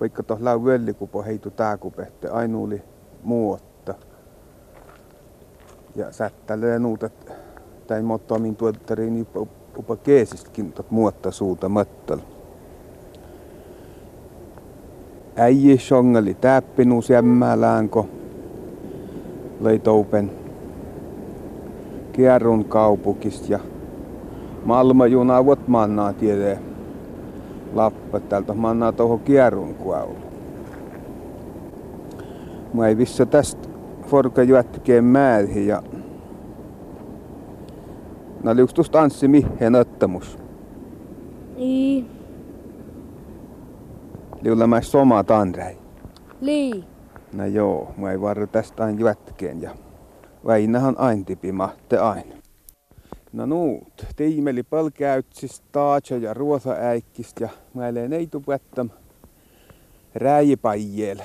vaikka 0.00 0.22
tuossa 0.22 0.44
lau 0.44 0.64
völlikupo 0.64 1.22
heitu 1.22 1.50
tääkupehte, 1.50 2.28
ainuuli 2.28 2.82
muotta. 3.22 3.94
Ja 5.96 6.12
sättälee 6.12 6.78
nuutat, 6.78 7.12
tai 7.86 8.02
motomin 8.02 8.56
tuottarin 8.56 9.26
upa 9.78 9.96
keesistkin 9.96 10.72
tot 10.72 10.90
muotta 10.90 11.30
suuta 11.30 11.68
möttöl. 11.68 12.18
Äijä 15.36 15.76
songali 15.78 16.34
täppinu 16.34 17.00
jämmäläänko, 17.10 18.08
löi 19.60 19.78
toupen 19.78 20.30
Kierrun 22.12 22.64
kaupukista 22.64 23.52
ja 23.52 23.58
Malma 24.64 25.06
juna 25.06 25.46
vot 25.46 25.68
mannaa 25.68 26.12
tiedee 26.12 26.71
lappa 27.72 28.20
täältä 28.20 28.54
mannaa 28.54 28.92
tuohon 28.92 29.20
Kierrun 29.20 29.74
kuaulu. 29.74 30.16
Mä 32.74 32.88
ei 32.88 32.96
vissa 32.96 33.26
tästä 33.26 33.68
forka 34.06 34.42
jätkeen 34.42 35.04
määrihin 35.04 35.66
ja 35.66 35.82
Nää 38.42 38.52
oli 38.52 38.60
just 38.60 38.78
tanssi 38.90 39.28
mihin 39.28 39.74
ottamus. 39.80 40.38
Niin. 41.56 42.10
Liulla 44.42 44.66
mä 44.66 44.80
soma 44.80 45.24
tandrei. 45.24 45.78
Lii. 46.40 46.84
No 47.32 47.46
joo, 47.46 47.94
mä 47.96 48.10
ei 48.10 48.20
varro 48.20 48.46
tästä 48.46 48.84
aina 48.84 49.08
jätkeen 49.08 49.62
ja 49.62 49.70
Väinähän 50.46 50.96
tipi 51.26 51.52
mahte 51.52 51.98
aina. 51.98 52.41
No 53.32 53.46
nuut, 53.46 54.06
tiimeli 54.16 54.62
palkäytsistä, 54.62 55.66
taatsa 55.72 56.16
ja 56.16 56.34
ruosaäikkist 56.34 57.40
ja 57.40 57.48
mä 57.74 57.88
ei 57.88 57.94
eitu 58.12 58.40
pättäm 58.40 58.90
rääjipajjeel. 60.14 61.18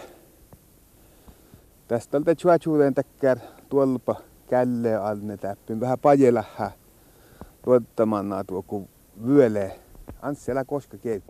Tästä 1.88 2.18
olta 2.18 2.36
tjuatsuuden 2.36 2.94
täkkär 2.94 3.38
tuolpa 3.70 4.16
källe 4.50 4.96
alne 4.96 5.38
täppin 5.38 5.80
vähän 5.80 6.00
pajelähä 6.00 6.72
tuottamanna 7.64 8.44
tuo 8.44 8.62
ku 8.62 8.90
vyölee. 9.26 9.80
Anssi 10.22 10.52
älä 10.52 10.66
koska 10.66 10.98
kei. 10.98 11.24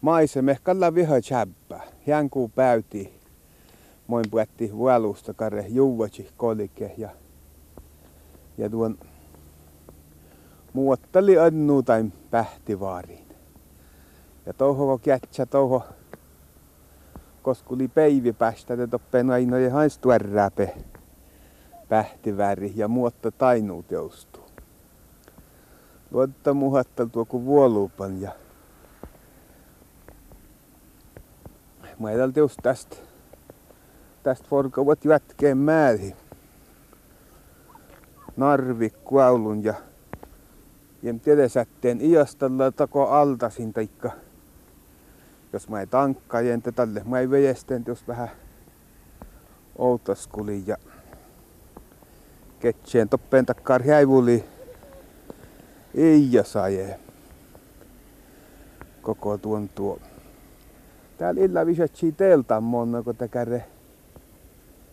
Maise 0.00 0.42
mehkalla 0.42 0.94
viha 0.94 1.20
chäppä. 1.20 1.80
Jänkuu 2.06 2.48
päyti 2.48 3.16
moin 4.06 4.24
puetti 4.30 4.70
vuolusta 4.72 5.34
karre 5.34 5.64
juuvaci 5.68 6.28
kolike 6.36 6.94
ja, 6.98 7.10
ja 8.58 8.70
tuon 8.70 8.98
muottali 10.72 11.38
annu 11.38 11.82
tai 11.82 12.04
pähtivaariin. 12.30 13.26
Ja 14.46 14.52
touho 14.52 14.98
kätsä 14.98 15.46
touho 15.46 15.82
koskuli 17.42 17.88
päivi 17.88 18.32
päästä, 18.32 18.74
että 18.74 18.86
toppen 18.86 19.30
aina 19.30 19.56
hains 19.72 19.98
tuerräpe 19.98 20.74
pähtiväri 21.88 22.72
ja 22.76 22.88
muotta 22.88 23.30
tainuut 23.30 23.90
joustuu. 23.90 24.46
Luotta 26.10 26.54
muhattal 26.54 27.06
tuo 27.06 27.24
ku 27.24 27.44
vuoluupan 27.44 28.20
ja 28.20 28.30
mä 31.98 32.10
edeltä 32.10 32.40
just 32.40 32.58
tästä 32.62 32.96
tästä 34.22 34.48
forkovat 34.48 35.04
jätkeen 35.04 35.58
määri. 35.58 36.16
Narvi 38.36 38.90
kuaulun 38.90 39.64
ja 39.64 39.74
jem 41.02 41.20
tedesätteen 41.20 42.00
iastalla 42.00 42.72
tako 42.72 43.08
altasin 43.08 43.72
taikka 43.72 44.10
jos 45.52 45.68
mä 45.68 45.80
ei 45.80 45.86
tankkaa 45.86 46.40
jentä 46.40 46.72
tälle 46.72 47.02
mä 47.04 47.20
ei 47.20 47.30
vejesten 47.30 47.84
jos 47.86 48.08
vähän 48.08 48.28
outoskuli 49.78 50.62
ja 50.66 50.76
ketseen 52.60 53.08
toppeen 53.08 53.46
takkar 53.46 53.82
häivuli 53.82 54.44
ei 55.94 56.30
saje 56.44 57.00
koko 59.06 59.38
tuon 59.38 59.68
tuo. 59.68 59.98
Täällä 61.18 61.40
illa 61.40 61.66
visetsi 61.66 62.12
teiltä 62.12 62.60
monna, 62.60 63.02
kun 63.02 63.16
täkäre 63.16 63.64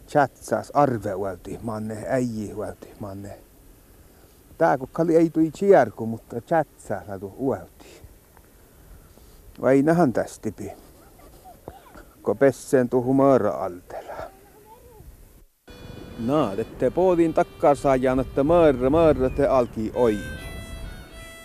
chatsas 0.07 0.72
arve 0.74 1.12
huolti 1.12 1.60
manne 1.63 2.05
äiji 2.07 2.51
huolti 2.51 2.89
manne. 3.00 3.38
Tää 4.57 4.77
kun 4.77 4.89
kali 4.91 5.15
ei 5.15 5.29
tui 5.29 5.51
chiarku, 5.51 6.05
mutta 6.05 6.41
chatsaa 6.41 7.01
ladu 7.07 7.33
huolti. 7.38 8.01
Vai 9.62 9.81
nähän 9.81 10.13
tästipi. 10.13 10.72
Ko 12.22 12.36
pesseen 12.36 12.89
tuhu 12.89 13.13
maara 13.13 13.50
altela. 13.50 14.13
No, 16.25 16.51
te 16.79 16.89
poodin 16.89 17.33
takkaa 17.33 17.75
saajan, 17.75 18.19
että 18.19 18.43
maara 18.43 18.89
maara 18.89 19.29
te 19.29 19.48
alki 19.48 19.91
oi. 19.95 20.17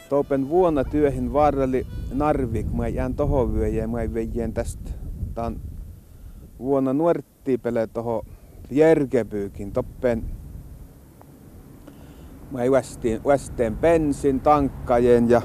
Topen 0.09 0.49
vuonna 0.49 0.85
työhin 0.85 1.33
varreli 1.33 1.87
Narvik, 2.13 2.73
mä 2.73 2.89
jään 2.89 3.15
tohon 3.15 3.55
vyö 3.55 3.69
ja 3.69 3.89
mä 3.89 4.15
veijän 4.15 4.53
tästä. 4.53 4.91
Tän 5.35 5.61
vuonna 6.59 6.93
nuortti 6.93 7.59
pele 7.59 7.87
toho 7.87 8.25
järkepyykin 8.71 9.73
toppen. 9.73 10.25
Mä 12.51 12.59
västiin, 12.71 13.21
västeen 13.25 13.77
pensin 13.77 14.41
tankkajen 14.41 15.31
ja 15.31 15.43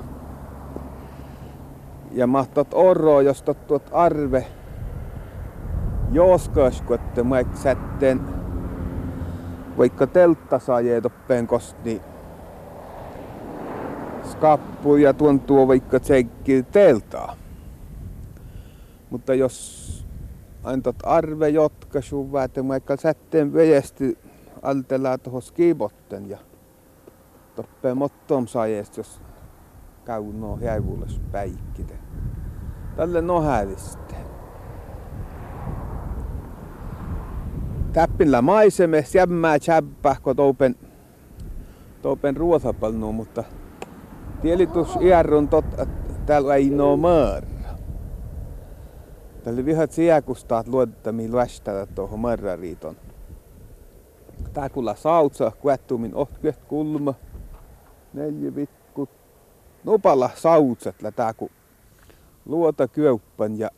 ja 2.11 2.27
mahtot 2.27 2.67
oro, 2.73 3.21
jos 3.21 3.43
tuot 3.67 3.89
arve 3.91 4.47
joskus, 6.11 6.81
kun 6.81 7.27
mä 7.27 7.43
sätteen 7.53 8.21
vaikka 9.77 10.07
teltta 10.07 10.59
saa 10.59 10.79
toppeen 11.01 11.47
kosti 11.47 12.01
skappu 14.23 14.95
ja 14.95 15.13
tuntuu 15.13 15.67
vaikka 15.67 15.99
tsekki 15.99 16.63
teltaa. 16.71 17.35
Mutta 19.09 19.33
jos 19.33 19.83
antot 20.63 20.95
arve 21.03 21.49
jotka 21.49 21.82
sun 22.01 22.31
väätä, 22.31 22.67
vaikka 22.67 22.97
sätteen 22.97 23.53
vejesti 23.53 24.17
altelaa 24.61 25.17
tuohon 25.17 25.41
skibotten 25.41 26.29
ja 26.29 26.37
toppeen 27.55 27.97
mottom 27.97 28.47
saajesta, 28.47 28.99
jos 28.99 29.21
käy 30.05 30.23
no 30.33 30.57
häivulles 30.57 31.21
päikkite. 31.31 31.93
Tälle 32.95 33.21
no 33.21 33.41
häviste. 33.41 34.15
Täppinllä 37.93 38.41
maiseme, 38.41 39.03
jämmää 39.13 39.59
tjäppä, 39.59 40.15
kun 40.23 40.35
toupen, 40.35 40.75
toupen 42.01 42.37
ruothapalnu, 42.37 43.11
mutta 43.11 43.43
tielitus 44.41 44.97
iärrun 45.01 45.47
tot, 45.47 45.65
täällä 46.25 46.55
ei 46.55 46.69
no 46.69 46.97
määrä. 46.97 47.52
Tällä 49.43 49.65
vihat 49.65 49.91
sijäkustaat 49.91 50.67
luottamiin 50.67 51.31
luestää 51.31 51.85
tuohon 51.85 52.19
marrariiton. 52.19 52.95
Tää 54.53 54.69
kulla 54.69 54.95
sautsa, 54.95 55.51
kuettumin 55.61 56.15
ohkyet 56.15 56.59
kulma. 56.67 57.13
Neljä 58.13 58.55
vitku. 58.55 59.09
Nupalla 59.83 60.29
sautsat 60.35 60.95
tää 61.15 61.33
ku 61.33 61.51
luota 62.45 62.87
kyöppän 62.87 63.59
ja 63.59 63.69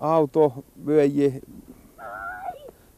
auto 0.00 0.64
vyöji 0.86 1.40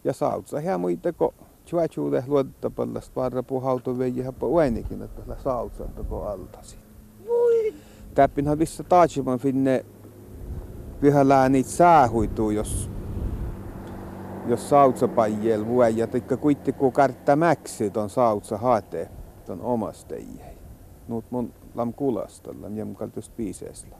ja 0.04 0.12
sautsa 0.12 0.60
hää 0.60 0.78
muita 0.78 1.12
ko 1.12 1.34
chuachuude 1.66 2.24
luottapallasta 2.26 3.20
varra 3.20 3.42
puhautu 3.42 3.98
vyöji 3.98 4.22
happa 4.22 4.46
uenikin, 4.46 5.02
että 5.02 5.36
sautsan 5.44 5.88
toko 5.88 6.26
altasi. 6.26 6.76
Täppinhän 8.14 8.58
vissa 8.58 8.84
taatsiman 8.84 9.38
finne 9.38 9.84
pyhällään 11.00 11.52
niitä 11.52 11.70
säähuituu, 11.70 12.50
jos, 12.50 12.90
jos 14.46 14.68
sautsapajjel 14.68 15.66
vuoi 15.66 15.96
ja 15.96 16.06
tikka 16.06 16.36
kuitti 16.36 16.72
ku 16.72 16.90
kartta 16.90 17.36
mäksi 17.36 17.90
ton 17.90 18.10
sautsa 18.10 18.58
haate 18.58 19.08
ton 19.46 19.60
omasta. 19.60 20.14
Nuut 21.08 21.24
mun 21.30 21.52
lam 21.74 21.92
kulastalla, 21.92 22.68
jem 22.68 22.94
kaltus 22.94 23.30
piiseesla. 23.30 23.96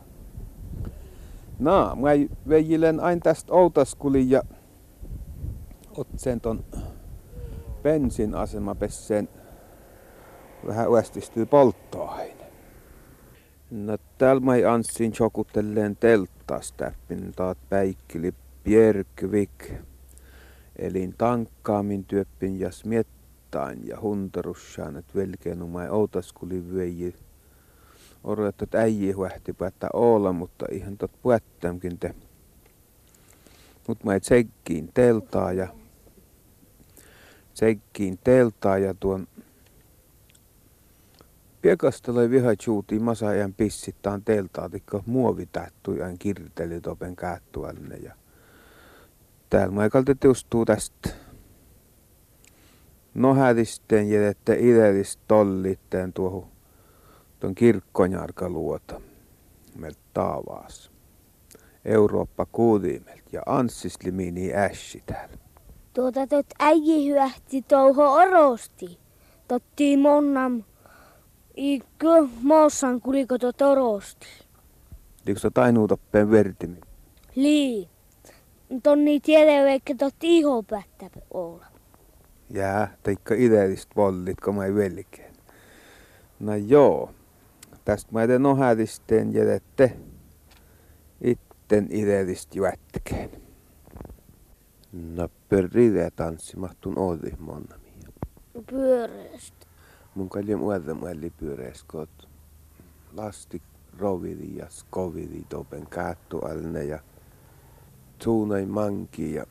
No, 1.58 1.96
mä 1.96 2.08
veijilen 2.48 3.00
aina 3.00 3.20
tästä 3.20 3.52
outaskuli 3.52 4.30
ja 4.30 4.42
otsen 5.96 6.40
ton 6.40 6.64
bensin 7.82 8.34
asema 8.34 8.74
pesseen 8.74 9.28
vähän 10.66 10.90
uestistyy 10.90 11.46
polttoaine. 11.46 12.48
No 13.70 13.98
täällä 14.18 14.40
mä 14.40 14.52
ansin 14.72 15.12
chokutelleen 15.12 15.96
telttaas 15.96 16.37
täppin 16.76 17.32
taat 17.36 17.58
päikkili 17.68 18.34
Bjerkvik. 18.64 19.72
Elin 20.76 21.14
tankkaamin 21.18 22.04
työppin 22.04 22.60
ja 22.60 22.70
smiettaan 22.70 23.86
ja 23.86 24.00
huntarussaan, 24.00 24.96
et 24.96 25.14
velkeen 25.14 25.62
omai 25.62 25.88
outaskuli 25.88 26.72
vyöji. 26.72 27.14
Odotat, 28.24 28.62
että 28.62 28.78
äijä 28.78 29.16
huehti 29.16 29.52
päättää 29.52 29.90
olla, 29.92 30.32
mutta 30.32 30.66
ihan 30.70 30.98
tot 30.98 31.10
puettamkin 31.22 31.98
te. 31.98 32.14
Mut 33.88 34.04
mä 34.04 34.20
tsekkiin 34.20 34.90
teltaa 34.94 35.52
ja 35.52 35.68
tsekkiin 37.54 38.18
teltaa 38.24 38.78
ja 38.78 38.94
tuon 38.94 39.28
Piekastele 41.62 42.30
vihachuuti 42.30 42.98
masajan 42.98 43.54
pissittaan 43.54 44.24
teltaa, 44.24 44.68
tikka 44.68 45.02
muovitähtujan 45.06 46.18
kirteli 46.18 46.80
topen 46.80 47.16
käättuälle 47.16 47.94
ja 47.94 48.14
täällä 49.50 49.74
maikalta 49.74 50.14
teustuu 50.14 50.64
tästä 50.64 51.10
nohädisten 53.14 54.10
jädette 54.10 54.56
idellist 54.60 55.20
tollitteen 55.28 56.12
tuohon 56.12 56.46
tuon 57.40 57.54
kirkkonjarka 57.54 58.48
luota 58.48 59.00
meiltä 59.78 60.00
taavaas. 60.14 60.90
Eurooppa 61.84 62.46
kuudimelt 62.52 63.32
ja 63.32 63.42
Anssis 63.46 64.02
limini 64.04 64.54
ässi 64.54 65.02
täällä. 65.06 65.36
Tuota 65.94 66.26
tot 66.26 66.46
äijä 66.58 67.14
hyöhti 67.14 67.62
touho 67.62 68.12
orosti. 68.12 68.98
Totti 69.48 69.96
monnam 69.96 70.62
Ikö 71.58 72.28
maassan 72.42 73.00
kuliko 73.00 73.38
to 73.38 73.52
torosti? 73.52 74.26
Eikö 75.26 75.40
se 75.40 75.50
tainuu 75.50 75.88
toppeen 75.88 76.30
vertimi? 76.30 76.76
Lii. 77.34 77.88
Tonni 78.82 79.20
tiedä, 79.20 79.72
että 79.72 79.94
tot 79.98 80.14
iho 80.22 80.62
päättä 80.62 81.10
olla. 81.30 81.66
Jää, 82.50 82.96
teikka 83.02 83.34
ideellist 83.34 83.90
vollit, 83.96 84.40
kun 84.40 84.54
mä 84.54 84.64
ei 84.64 84.74
velkeen. 84.74 85.34
No 86.40 86.54
joo, 86.54 87.10
tästä 87.84 88.12
mä 88.12 88.22
eten 88.22 88.46
ohädisteen 88.46 89.34
jädette 89.34 89.96
itten 91.20 91.88
ideellist 91.90 92.54
juätkeen. 92.54 93.30
No 94.92 95.28
perride 95.48 96.10
tanssimahtun 96.10 96.98
oodi 96.98 97.30
monnami. 97.38 97.88
Pyöreästä 98.70 99.67
mun 100.18 100.28
kaljem 100.28 100.62
uudemmalli 100.62 101.30
pyöreiskot 101.30 102.28
lasti 103.16 103.62
rovidi 103.98 104.56
ja 104.56 104.66
skovidi 104.70 105.44
topen 105.48 105.86
käättu 105.86 106.38
alne 106.38 106.84
ja 106.84 106.98
tuunai 108.24 108.66
manki 108.66 109.34
ja 109.34 109.46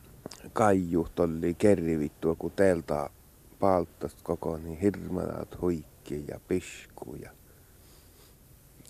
kaiju 0.52 1.06
tolli 1.14 1.54
kerrivittua 1.54 2.34
kun 2.34 2.50
teeltä 2.50 3.10
palttast 3.60 4.18
koko 4.22 4.58
niin 4.58 4.78
hirmanaat 4.80 5.60
huikki 5.60 6.24
ja 6.28 6.40
pisku 6.48 7.14
ja 7.14 7.30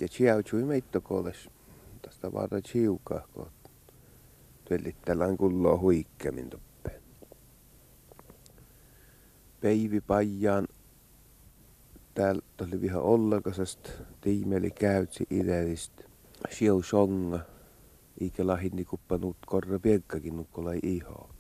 ja 0.00 0.08
chiauchui 0.08 0.64
meitto 0.64 1.00
kooles 1.00 1.50
tästä 2.02 2.32
vaara 2.32 2.60
chiukaa 2.60 3.28
kun 3.32 3.50
työllittellään 4.64 5.36
kulloa 5.36 5.78
huikkemin 5.78 6.50
toppeen. 6.50 7.02
Peivi 9.60 10.00
pajaan 10.00 10.68
täällä 12.18 12.42
oli 12.62 12.80
viha 12.80 13.00
ollakasest, 13.00 13.90
tiimeli 14.20 14.70
käytsi 14.70 15.26
idealist, 15.30 15.92
siu 16.50 16.82
songa, 16.82 17.38
eikä 18.20 18.46
lahinni 18.46 18.84
kuppanut 18.84 19.36
korra 19.46 19.78
piekkakin 19.78 20.36
nukkolai 20.36 20.78
iho. 20.82 21.30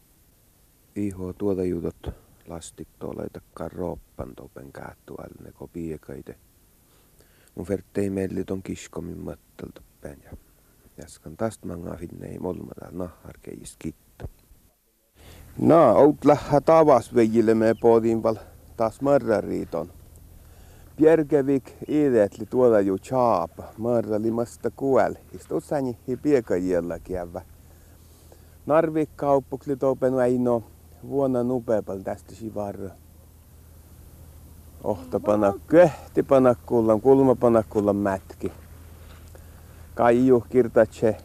Iho 0.96 1.32
tuota 1.32 1.64
jutot 1.64 2.10
lastik 2.46 2.88
takkaan 3.32 3.72
rooppan 3.72 4.34
topen 4.36 4.72
käättualle 4.72 5.52
ko 5.52 5.68
piekaite. 5.68 6.36
Mun 7.54 7.68
verttei 7.68 8.10
meille 8.10 8.44
ton 8.44 8.62
kiskomin 8.62 9.18
mattelta 9.18 9.82
päin 10.00 10.18
ja 10.24 10.36
jäskan 11.02 11.36
tästä 11.36 11.66
mangaa 11.66 11.96
finnei 11.96 12.38
molmata 12.38 12.88
naharkeis 12.90 13.76
kitta. 13.78 14.28
No, 15.60 15.92
out 15.96 16.24
lähä 16.24 16.60
tavas 16.60 17.14
veijille 17.14 17.54
me 17.54 17.74
poodin 17.80 18.22
val 18.22 18.36
taas 18.76 19.00
marrariiton. 19.00 19.97
Bjergevik 20.98 21.76
idetli 21.88 22.46
tuolla 22.46 22.80
ju 22.80 22.98
chaapa, 22.98 23.62
marralimasta 23.76 24.70
kuel. 24.70 25.14
Istussani 25.32 25.98
hi 26.08 26.16
piekajilla 26.16 26.98
kievä. 26.98 27.42
Narvik 28.66 29.10
kauppukli 29.16 29.76
topen 29.76 30.14
aino 30.14 30.62
vuonna 31.08 31.42
nupeepal 31.42 31.98
tästä 31.98 32.32
varra. 32.54 32.90
Ohtapana 34.84 35.52
köhti 35.66 36.22
panakkullan, 36.22 37.00
kulmapanakkullan 37.00 37.96
mätki. 37.96 38.52
Kaiju 39.94 40.44
kirtatse. 40.48 41.16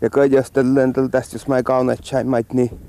Ja 0.00 0.10
kaijastellen 0.10 0.92
tästä, 1.10 1.34
jos 1.34 1.48
mä 1.48 1.62
kaunat 1.62 1.98
mait 2.24 2.52
niin 2.52 2.80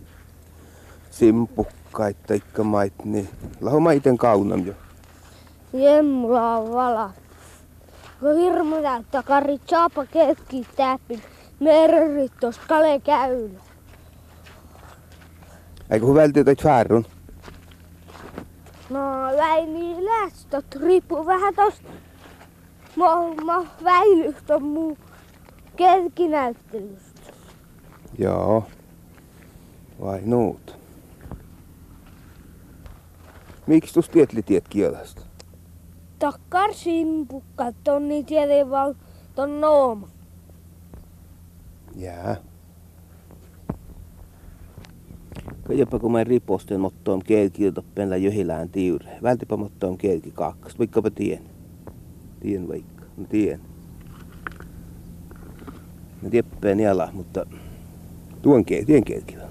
simpukkaita, 1.11 2.19
taikka 2.27 2.63
mait 2.63 3.05
niin. 3.05 3.29
Lahu 3.61 3.79
maiten 3.79 4.17
kaunam 4.17 4.65
jo. 4.65 4.73
Jemmulla 5.73 6.57
on 6.57 6.73
valat. 6.73 7.11
kun 8.19 8.35
hirmu 8.35 8.81
näyttää 8.81 9.23
karri 9.23 9.57
chapa 9.57 10.05
ketki 10.05 10.67
täppin 10.75 11.21
merrittos 11.59 12.59
kale 12.59 12.99
käylä. 12.99 13.59
Eikö 15.89 16.05
hyvältä 16.05 16.43
teit 16.43 16.63
färrun? 16.63 17.05
No 18.89 18.99
väini 19.37 20.05
lästöt 20.05 20.75
riippuu 20.75 21.25
vähän 21.25 21.55
tosta. 21.55 21.89
Mä, 22.95 23.05
mä 23.45 23.65
väilystä 23.83 24.59
muu 24.59 24.97
kelkinäyttelystä. 25.75 27.31
Joo. 28.17 28.63
Vai 30.01 30.21
nuut? 30.25 30.77
Miksi 33.67 33.93
tuossa 33.93 34.11
tietli 34.11 34.41
tiet 34.41 34.67
kielestä? 34.67 35.26
Takkar 36.19 36.73
simpukka, 36.73 37.71
tonni 37.83 38.23
tiede 38.23 38.69
vaan 38.69 38.95
ton 39.35 39.61
nooma. 39.61 40.07
Jää. 41.95 42.35
Kajapa 45.63 45.99
kun 45.99 46.11
mä 46.11 46.23
ripostin 46.23 46.79
mottoon 46.79 47.23
kielkiltä 47.23 47.81
penla 47.95 48.17
johilään 48.17 48.69
tiure. 48.69 49.17
Vältipä 49.23 49.57
mottoon 49.57 49.97
kielki 49.97 50.31
kaksi. 50.31 50.79
Vaikkapa 50.79 51.09
tien. 51.11 51.43
Tien 52.39 52.67
vaikka. 52.67 53.05
No 53.17 53.25
tien. 53.29 53.61
Mä 56.21 56.29
tieppeen 56.29 56.79
jala, 56.79 57.09
mutta 57.13 57.45
tuon 58.41 58.65
kiel, 58.65 58.85
tien 58.85 59.03
kielkilän. 59.03 59.49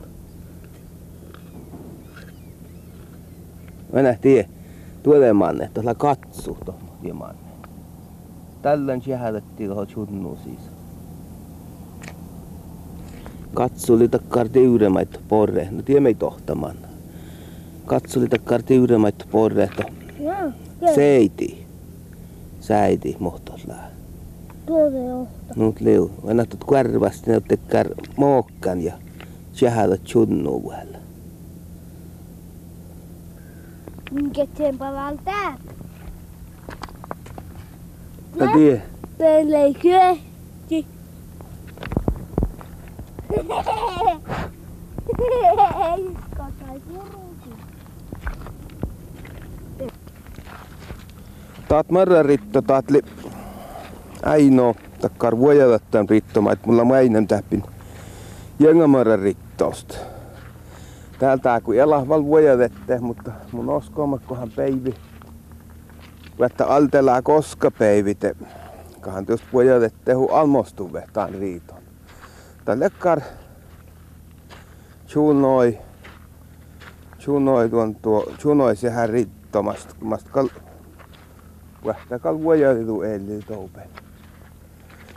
Mä 3.92 4.02
nähtiin 4.02 4.56
tulemanne, 5.07 5.71
tuolla 5.75 5.95
katsu 5.95 6.59
tuohon 6.64 6.83
tiemanne. 7.03 7.40
Tällän 8.62 9.03
jähälettiin 9.07 9.69
tuohon 9.69 9.87
chunnuun 9.87 10.38
siis. 10.45 10.61
Katsuli 13.55 14.09
takkar 14.09 14.49
tiuremait 14.49 15.21
porre. 15.29 15.69
No 15.71 15.83
tie 15.83 16.01
mei 16.01 16.14
tohtaman. 16.14 16.77
Katsuli 17.85 18.29
takkar 18.29 18.62
tiuremait 18.62 19.27
porre, 19.31 19.64
että 19.64 19.85
seiti. 20.95 21.66
Säiti 22.61 23.16
mohtoslää. 23.19 23.90
Tuote 24.66 25.05
johtaa. 25.05 25.57
Nuut 25.57 25.81
liu. 25.81 26.11
Vannahtut 26.27 26.64
kärvästi 26.71 27.31
ne 27.31 27.40
tekkar 27.40 27.87
mookkan 28.16 28.83
ja 28.83 28.92
jähälät 29.61 30.03
chunnuun 30.05 30.62
vielä. 30.62 31.06
Palal 34.79 35.16
tää? 35.24 35.57
Mä 38.40 38.52
tie. 38.55 38.83
Pelle 39.18 39.74
kyöhti. 39.83 40.87
Katai 46.37 46.81
purukin. 46.88 47.59
Taat 51.68 51.90
marra 51.90 52.22
ritto, 52.22 52.62
taat 52.62 52.90
li... 52.90 53.02
Aino, 54.22 54.74
takkar 55.00 55.38
vuojalattaan 55.38 56.09
rittoma, 56.09 56.52
että 56.52 56.66
mulla 56.66 56.85
mainen 56.85 57.26
täppin 57.26 57.62
jenga 58.59 58.87
marra 58.87 59.16
rittosta. 59.16 60.15
Täältä 61.18 61.61
kun 61.61 61.76
elahval 61.76 62.24
vuojavette, 62.24 62.98
mutta 63.00 63.33
mun 63.52 63.70
oskomakkohan 63.70 64.50
päivi. 64.57 64.94
Että 66.46 66.66
altelaa 66.66 67.22
koska 67.22 67.70
päivite. 67.70 68.37
Kahan 69.00 69.26
tuosta 69.26 69.46
vuojavette 69.52 70.12
hu 70.12 70.29
almostuve 70.29 71.05
taan 71.12 71.35
riiton. 71.35 71.79
Tälle 72.64 72.90
kar 72.98 73.20
chunoi. 75.09 75.79
Chunoi 77.18 77.68
tuon 77.68 77.94
tuo, 77.94 78.33
chunoi 78.38 78.76
sehän 78.76 79.09
rittomasta. 79.09 79.94
Mast 80.00 80.29
kal, 80.29 80.48
Vähtäkal 81.87 82.38
vuojailu 82.38 83.02
eli 83.02 83.40
toupe. 83.46 83.81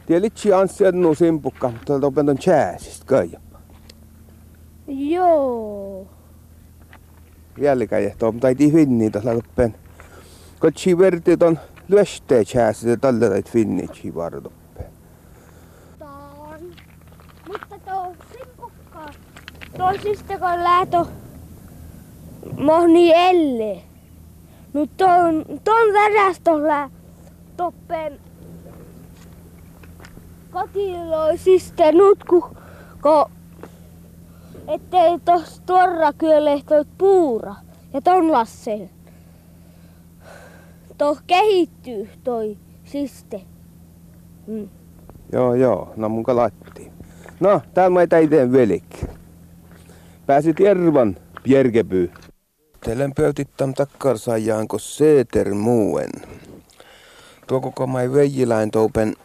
Tielitsi 0.06 0.54
anssi 0.54 0.88
annu 0.88 1.16
simpukka, 1.16 1.70
mutta 1.70 2.00
toupen 2.00 2.30
on 2.30 2.38
chääsistä 2.38 3.06
kai. 3.06 3.32
Joo. 4.90 6.08
Jälkäjä, 7.58 8.16
tuon 8.18 8.40
tai 8.40 8.56
finni 8.56 9.10
tuossa 9.10 9.36
loppen. 9.36 9.76
Kotsi 10.60 10.98
verti 10.98 11.38
ton 11.38 11.60
lyöstee 11.88 12.46
chääsistä 12.46 12.98
tällä 12.98 13.30
tait 13.30 13.52
finnitsi 13.52 14.16
vartoppe. 14.16 14.84
Taan. 16.00 16.62
Mutta 17.48 17.80
tuo 17.86 18.16
simpukka. 18.34 19.06
Toisista 19.78 20.40
kun 20.40 20.64
lähtö 20.64 21.06
mohni 22.58 23.12
elle. 23.14 23.82
No 24.74 24.86
ton, 24.98 25.46
ton 25.64 25.94
värästöllä 25.94 26.90
toppen 27.58 28.20
kotiloisista 30.52 31.92
nutku, 31.92 32.46
ko 33.02 33.30
ettei 34.68 35.20
tos 35.26 35.62
tuorra 35.66 36.14
kyölehtoit 36.14 36.88
puura 36.98 37.56
ja 37.94 38.02
ton 38.02 38.32
lasseen. 38.32 38.90
Tuo 40.98 41.18
kehittyy 41.28 42.10
toi 42.24 42.58
siste. 42.86 43.42
Mm. 44.48 44.70
Joo, 45.32 45.56
joo, 45.56 45.94
no 45.96 46.10
mun 46.10 46.24
kalatti. 46.24 46.92
No, 47.40 47.62
täällä 47.74 48.00
mä 48.00 48.08
täiteen 48.08 48.52
velik. 48.52 49.06
Pääsit 50.26 50.60
Järvan 50.60 51.18
Bjergeby. 51.44 52.12
Telen 52.86 53.14
pöytittam 53.16 53.74
takkarsajaanko 53.74 54.80
Seeter 54.80 55.54
muuen. 55.54 56.10
Tuo 57.48 57.62
koko 57.62 57.88
mai 57.88 58.14
veijiläin 58.14 58.72
toupen 58.72 59.16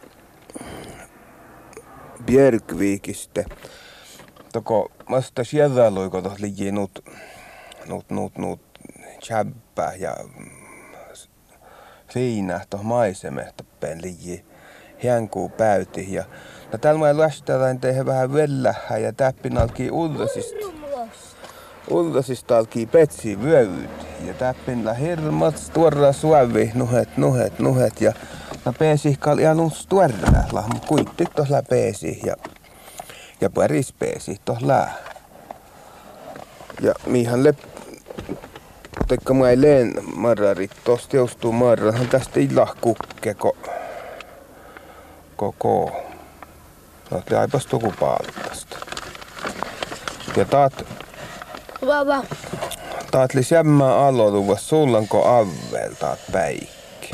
Bjergvikiste. 2.25 3.45
Toko 4.55 4.91
vasta 5.11 5.43
siellä 5.43 5.91
luiko 5.91 6.21
tos 6.21 6.39
liji 6.39 6.71
nuut, 6.71 7.05
nuut, 7.87 8.09
nuut, 8.09 8.37
nuut 8.37 8.61
tjäppää 9.27 9.93
ja 9.93 10.15
siinä 12.09 12.61
toh 12.69 12.81
maisemehto 12.83 13.63
pen 13.79 14.01
liji 14.01 14.45
hiankuu 15.03 15.49
päyti. 15.49 16.13
Ja 16.13 16.23
no 16.71 16.77
täällä 16.77 16.99
mä 16.99 17.17
lähtään 17.17 17.79
tehdä 17.79 18.05
vähän 18.05 18.33
vellähä 18.33 18.97
ja 18.97 19.13
täppin 19.13 19.57
alkii 19.57 19.91
ullasista. 19.91 20.65
Ullasista 21.89 22.57
alkii 22.57 22.85
petsi 22.85 23.41
vyöyt 23.43 24.07
ja 24.25 24.33
täppin 24.33 24.85
la 24.85 24.93
hirmat 24.93 25.71
tuorra 25.73 26.13
suovi 26.13 26.71
nuhet 26.73 27.17
nuhet 27.17 27.59
nuhet 27.59 28.01
ja 28.01 28.13
no 28.65 28.73
peesi 28.73 29.15
kal 29.19 29.39
ihan 29.39 29.59
uns 29.59 29.87
tuorra 29.87 30.43
la 30.51 30.63
kuitti 30.87 31.25
tohla 31.35 31.63
peesi 31.69 32.21
ja 32.25 32.35
ja 33.41 33.49
paris 33.49 33.93
peesi 33.93 34.41
tohla. 34.45 34.87
Ja 36.81 36.93
mihan 37.05 37.43
lep 37.43 37.57
Teikka 39.07 39.33
mä 39.33 39.49
ei 39.49 39.61
leen 39.61 39.93
marrarit, 40.15 40.71
tosta 40.83 41.15
joustuu 41.15 41.51
marrahan 41.51 42.07
tästä 42.07 42.39
ei 42.39 42.49
lahkukkeko 42.55 43.57
koko. 45.35 46.01
Täältä 47.09 47.39
aipas 47.39 47.65
tuku 47.65 47.93
paltasta. 47.99 48.77
Ja 50.37 50.45
taat, 50.45 50.85
Vava. 51.85 52.23
taat 53.11 53.33
li 53.33 53.43
sämmä 53.43 53.95
aloituvas 53.95 54.69
sullanko 54.69 55.27
avvel 55.27 55.93
taat 55.99 56.19
päikki. 56.31 57.11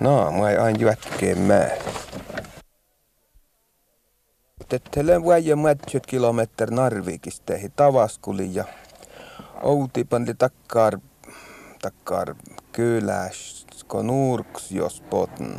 No, 0.00 0.32
mä 0.32 0.50
ei 0.50 0.56
aina 0.56 0.90
jätkeen 0.90 1.38
määrä. 1.38 1.82
Tettelen 4.72 5.26
väijä 5.26 5.56
mätsyt 5.56 6.06
kilometr 6.06 6.70
Narvikisteihin 6.70 7.72
Tavaskuli 7.76 8.54
ja 8.54 8.64
Outi 9.62 10.04
pandi 10.04 10.34
takkar, 10.34 10.98
takkar 11.82 12.34
kyläsko 12.72 14.02
nurks 14.02 14.70
jos 14.70 15.02
potn. 15.10 15.54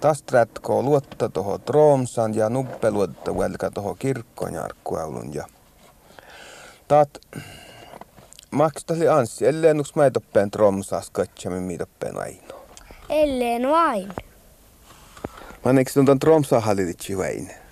Tästä 0.00 0.32
rätkoo 0.32 0.82
luotta 0.82 1.28
toho 1.28 1.58
Tromsan 1.58 2.34
ja 2.34 2.48
nuppe 2.48 2.90
luotta 2.90 3.38
välkä 3.38 3.70
toho 3.70 3.94
kirkkonjarkkuaulun 3.94 5.34
ja 5.34 5.46
taat 6.88 7.18
maksatali 8.50 9.08
anssi, 9.08 9.46
ellei 9.46 9.74
nuks 9.74 9.94
mä 9.94 10.10
toppeen 10.10 10.50
Tromsas 10.50 11.10
katsamin 11.10 11.62
miitoppeen 11.62 12.18
aino. 12.18 12.64
Elleen 13.08 13.68
vain. 13.68 14.08
Mä 15.64 15.72
neksi 15.72 16.04
ton 16.04 16.18
Tromsa 16.18 16.60
hallitsi 16.60 17.18
vain. 17.18 17.63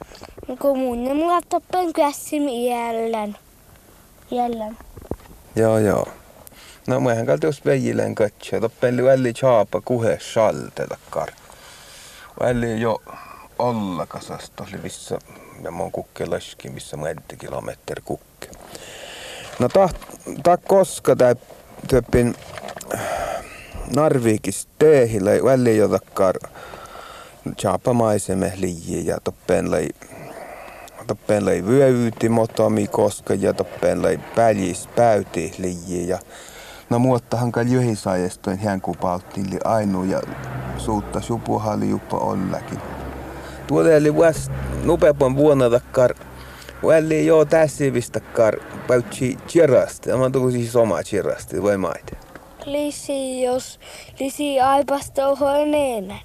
Ne 0.48 1.14
mulla 1.14 1.40
toppen 1.48 1.92
kässim 1.92 2.48
jällän. 2.48 3.36
Jällän. 4.30 4.78
Joo 5.56 5.78
joo. 5.78 6.06
No 6.86 7.00
mehän 7.00 7.26
kalti 7.26 7.46
jos 7.46 7.64
veijilen 7.64 8.14
katsoa. 8.14 8.60
Toppen 8.60 9.04
välli 9.04 9.32
chaapa 9.32 9.80
kuhe 9.84 10.18
saltelakkar. 10.20 11.28
Välli 12.40 12.80
jo 12.80 13.02
olla 13.58 14.06
kasasta 14.06 14.64
oli 14.68 14.82
missä 14.82 15.18
ja 15.62 15.70
mä 15.70 15.82
oon 15.82 15.92
kukke 15.92 16.26
laski, 16.26 16.70
missä 16.70 16.96
mä 16.96 17.08
edti 17.08 17.36
kilometri 17.36 18.02
kukke. 18.04 18.48
No 19.58 19.68
ta, 19.68 19.88
ta 20.42 20.56
koska 20.56 21.16
tää 21.16 21.34
teehillä 24.78 25.30
välli 25.44 25.76
jo 25.76 25.88
takkar 25.88 26.38
chaapa 27.56 27.92
maiseme 27.92 28.52
liiji 28.56 29.06
ja 29.06 29.18
toppen 29.24 29.70
lai 29.70 29.88
toppen 31.06 31.46
lai 31.46 31.64
vyöyti 31.66 32.28
motomi 32.28 32.86
koska 32.86 33.34
ja 33.34 33.52
toppen 33.52 34.02
lai 34.02 34.20
päljis 34.34 34.88
päyti 34.96 35.54
liiji 35.58 36.08
ja 36.08 36.18
No 36.92 36.98
muottahan 36.98 37.52
kai 37.52 37.64
jöhisaajestoin 37.72 38.58
hän 38.58 38.80
kupauttiin 38.80 39.50
li 39.50 39.58
ainu 39.64 40.04
ja 40.04 40.22
suutta 40.78 41.20
supuhali 41.20 41.90
juppa 41.90 42.16
ollakin. 42.16 42.78
Tuolle 43.66 43.96
oli 43.96 44.16
vast 44.16 44.52
nopeamman 44.84 45.36
vuonna 45.36 45.70
takkar. 45.70 46.14
Väli 46.86 47.26
jo 47.26 47.44
tässä 47.44 47.84
takkar 48.12 48.56
päytsi 48.88 49.38
chirasti. 49.48 50.10
Tämä 50.10 50.24
on 50.24 50.52
siis 50.52 50.76
oma 50.76 51.02
chirasti, 51.02 51.62
voi 51.62 51.76
maita. 51.76 52.16
Lisi, 52.64 53.42
jos 53.42 53.80
lisi 54.20 54.60
aipasta 54.60 55.28
on 55.28 55.56
enemmän. 55.56 56.20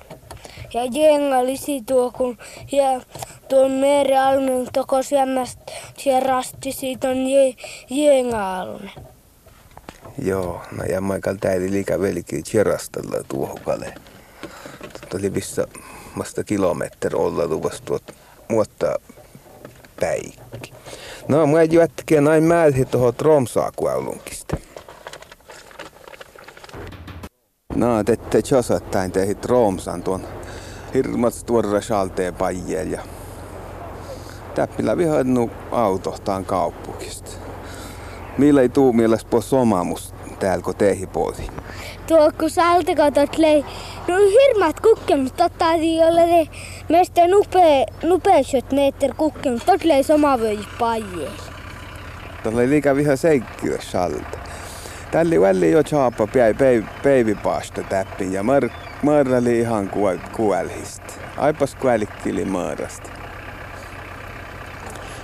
Ja 0.73 0.85
jenga 0.85 1.45
lisi 1.45 1.81
tuo, 1.81 2.11
kun 2.11 2.37
ja 2.71 3.01
tuon 3.49 3.71
meri 3.71 4.17
alun 4.17 4.67
toko 4.73 5.03
syömästä 5.03 5.71
chirasti 5.97 6.71
siitä 6.71 7.09
on 7.09 7.27
je. 7.27 7.53
Joo, 10.21 10.61
no 10.71 10.83
ja 10.83 11.01
Michael 11.01 11.37
täydi 11.41 11.71
liikaa 11.71 11.99
velikin 11.99 12.43
chirastella 12.43 13.23
tuohon 13.27 13.59
kale. 13.65 13.93
Tuli 15.09 15.29
missä 15.29 15.67
vasta 16.17 16.43
kilometri 16.43 17.15
olla 17.15 17.47
luvassa 17.47 17.83
tuot 17.85 18.03
muottaa 18.47 18.95
päikki. 19.99 20.73
No, 21.27 21.47
mä 21.47 21.63
jätkin 21.63 22.23
näin 22.23 22.43
määrin 22.43 22.87
tuohon 22.87 23.15
Tromsaa 23.15 23.71
kuulunkista. 23.75 24.57
No, 27.75 28.03
tette 28.03 28.41
jossain 28.51 29.11
tehi 29.11 29.35
Tromsan 29.35 30.03
tuon 30.03 30.27
hirmat 30.93 31.33
tuorra 31.45 31.81
salteen 31.81 32.35
pajjel 32.35 32.91
ja 32.91 33.01
täppillä 34.57 34.97
vihannu 34.97 35.49
autohtaan 35.71 36.45
kauppukista. 36.45 37.31
Millä 38.37 38.61
ei 38.61 38.69
tuu 38.69 38.93
mielestä 38.93 39.29
po 39.29 39.41
somamus 39.41 40.13
täällä 40.39 40.63
kun 40.63 40.75
tehi 40.75 41.07
puoli? 41.07 41.49
Tuo 42.07 42.31
kun 42.39 42.49
saltikotot 42.49 43.37
lei, 43.37 43.65
no 44.07 44.15
hirmat 44.17 44.79
kukkenut, 44.79 45.35
totta 45.37 45.71
ei 45.71 45.99
ole 46.03 46.25
ne 46.25 46.47
meistä 46.89 47.27
nupee, 47.27 47.85
nupeisot 48.03 48.71
meter 48.71 49.13
kukkenut, 49.17 49.65
tot 49.65 49.83
lei 49.83 50.03
sama 50.03 50.39
voi 50.39 50.59
pajjel. 50.79 51.31
Tuolla 52.43 52.59
oli 52.59 52.69
liikaa 52.69 52.95
viha 52.95 53.15
seikkiä 53.15 53.77
salta. 53.79 54.37
Tälli 55.11 55.41
välli 55.41 55.71
jo 55.71 55.83
chaapa 55.83 56.27
päivipaasta 57.03 57.83
täppi 57.83 58.33
ja 58.33 58.43
mar, 58.43 58.69
marrali 59.01 59.59
ihan 59.59 59.89
kuolhista. 60.35 61.13
Aipas 61.37 61.75
kuelikkili 61.75 62.45
maarasta. 62.45 63.16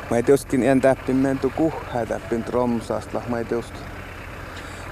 Mä 0.09 0.17
ei 0.17 0.23
tiuskin 0.23 0.63
en 0.63 0.81
täppin 0.81 1.15
menty 1.15 1.49
kuhää 1.49 2.05
täppin 2.05 2.43
tromsasta. 2.43 3.21
Mä 3.27 3.37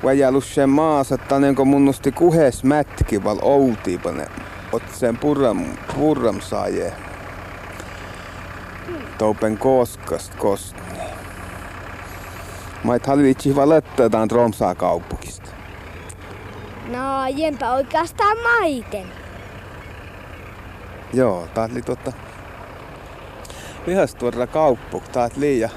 vajalus 0.04 0.56
sen 0.56 0.70
maassa, 0.70 1.16
että 1.16 1.40
niin 1.40 1.68
munnusti 1.68 2.12
kuhes 2.12 2.64
mätki 2.64 3.24
val 3.24 3.38
outiipane. 3.42 4.26
Ot 4.72 4.84
sen 4.94 5.18
purram, 5.18 5.66
purram 5.96 6.42
saaje. 6.42 6.94
Toupen 9.18 9.58
koskast 9.58 10.36
kost. 10.36 10.76
Mä 12.84 12.96
et 12.96 13.08
hallitsi 13.08 13.56
valettetaan 13.56 14.28
Tromsaa 14.28 14.76
kauppukista. 14.76 15.50
No, 16.92 17.28
jempä 17.28 17.74
oikeastaan 17.74 18.38
maiten. 18.38 19.06
Joo, 21.14 21.48
tää 21.54 21.70
oli 21.72 21.82
totta 21.82 22.12
vihastuorra 23.88 24.48
kauppuk, 24.48 25.08
taat 25.08 25.38
liian. 25.38 25.72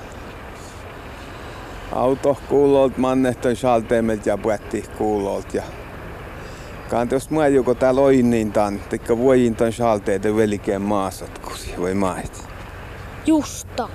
Auto 1.93 2.37
kuulolt, 2.49 2.99
mannehtoin 2.99 3.57
salteemelt 3.57 4.27
ja 4.27 4.39
puetti 4.39 4.85
kuulolt. 4.99 5.55
Ja 5.55 5.63
kantos 6.91 7.31
mua 7.31 7.49
joko 7.49 7.75
täällä 7.75 8.01
niin 8.23 8.53
tan, 8.53 8.81
tekkä 8.91 9.19
vuojin 9.19 9.57
ton 9.57 9.73
salteet 9.73 10.23
velikeen 10.23 10.83
maasat, 10.83 11.39
kun 11.39 11.53
voi 11.79 11.95
mait. 11.95 12.49
Justa. 13.27 13.89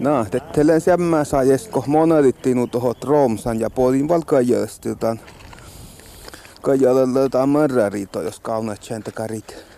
No, 0.00 0.24
tettelen 0.30 0.80
sämmää 0.80 1.24
saa 1.24 1.42
jesko 1.42 1.84
monalittiin 1.86 2.70
tuohon 2.70 2.94
Tromsan 3.00 3.60
ja 3.60 3.70
puolin 3.70 4.08
valkaajastiltaan. 4.08 5.20
Kajalla 6.62 7.14
löytää 7.14 7.46
marrarito, 7.46 8.22
jos 8.22 8.40
kaunat 8.40 8.82
sen 8.82 9.02
takarit. 9.02 9.75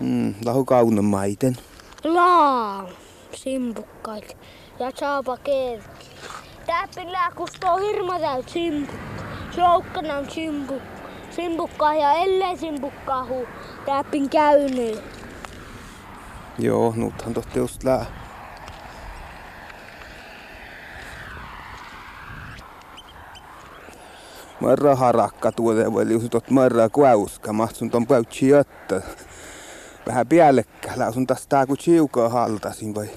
Mm, 0.00 0.34
lahu 0.44 0.64
kaunon 0.64 1.04
maiten. 1.04 1.56
Laa, 2.04 2.88
simpukkait 3.34 4.36
ja 4.78 4.90
saapa 4.94 5.36
kerki. 5.36 6.06
Täppillä 6.66 7.32
kustoo 7.36 7.76
hirma 7.76 8.20
täyt 8.20 8.48
simpukka. 8.48 9.22
Joukkana 9.56 10.16
on 10.16 10.30
simpukka. 10.30 10.98
Simpukkaa 11.30 11.94
ja 11.94 12.12
ellei 12.12 12.56
simpukkaa 12.56 13.24
huu 13.24 13.46
täppin 13.86 14.30
käynyt. 14.30 15.02
Joo, 16.58 16.94
nythän 16.96 17.34
tohti 17.34 17.58
just 17.58 17.84
lää. 17.84 18.06
Marra 24.60 24.94
harakka 24.96 25.52
tuolle 25.52 25.92
voi 25.92 26.08
liusut 26.08 26.50
marra 26.50 26.88
kuauska, 26.88 27.52
mahtsun 27.52 27.90
ton 27.90 28.06
päytsi 28.06 28.48
jättä 28.48 29.02
vähän 30.08 30.26
päällekkäin. 30.26 31.12
sun 31.12 31.26
taas 31.26 31.46
tää 31.46 31.66
kun 31.66 31.76
chiukaa 31.76 32.28
haltasin 32.28 32.94
voi, 32.94 33.10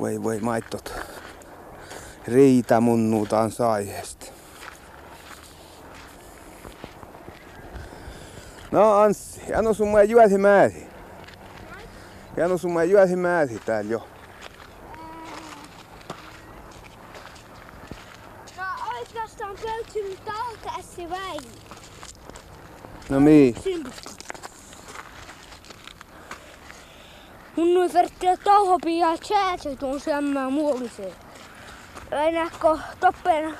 voi, 0.00 0.22
voi 0.22 0.40
maittot 0.40 0.94
riitä 2.26 2.80
munnuutaan 2.80 3.50
saihesta. 3.50 4.26
No 8.70 8.92
Anssi, 8.92 9.54
anna 9.54 9.72
sun 9.72 9.88
mä 9.88 10.02
juosi 10.02 10.38
määri. 10.38 10.88
Anna 12.44 12.58
sun 12.58 12.72
mä 12.72 12.84
juosi 12.84 13.16
määri 13.16 13.58
täällä 13.58 13.90
jo. 13.90 14.08
No 18.56 18.64
oikeastaan 18.98 19.56
pöytsin 19.62 20.18
talkaassi 20.24 21.10
vai? 21.10 21.38
No 23.08 23.20
mii? 23.20 23.54
Mun 23.54 23.92
noin 27.66 27.92
verttiä 27.92 28.36
tauhopi 28.36 28.98
ja 28.98 29.16
chäätsä 29.16 29.76
tuon 29.76 30.00
syömään 30.00 30.52
muoliseen. 30.52 31.12
Aina 32.12 32.50
toppen 33.00 33.54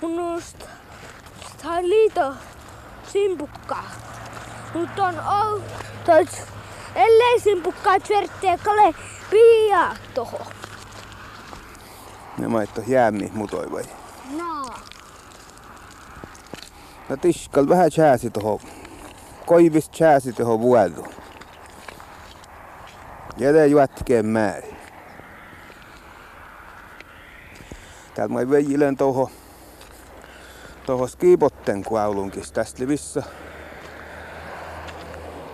mun 0.00 0.16
noista 0.16 0.66
liito 1.82 2.34
simpukkaa. 3.12 3.90
Mutta 4.74 5.04
on 5.04 5.20
ollut, 5.42 5.62
ellei 6.94 7.40
simpukkaa 7.40 7.96
verttiä 8.08 8.58
kale 8.58 8.94
piaa 9.30 9.96
toho. 10.14 10.40
Ne 12.38 12.48
maitto 12.48 12.82
jäämi 12.86 13.30
mutoi 13.34 13.72
vai? 13.72 13.84
No. 14.36 14.66
No 17.08 17.16
tiskal 17.16 17.68
vähän 17.68 17.90
chääsi 17.90 18.30
toho. 18.30 18.60
Koivis 19.46 19.90
chääsi 19.90 20.32
toho 20.32 20.60
vuodu. 20.60 21.23
Jätä 23.36 23.66
juotkeen 23.66 24.26
määrin. 24.26 24.76
Täältä 28.14 28.34
mä 28.34 28.50
vejilen 28.50 28.96
toho, 28.96 29.30
toho 30.86 31.06
skiipotten 31.06 31.84
kuaulunkis. 31.84 32.52
Tästä 32.52 32.82
livissä 32.82 33.22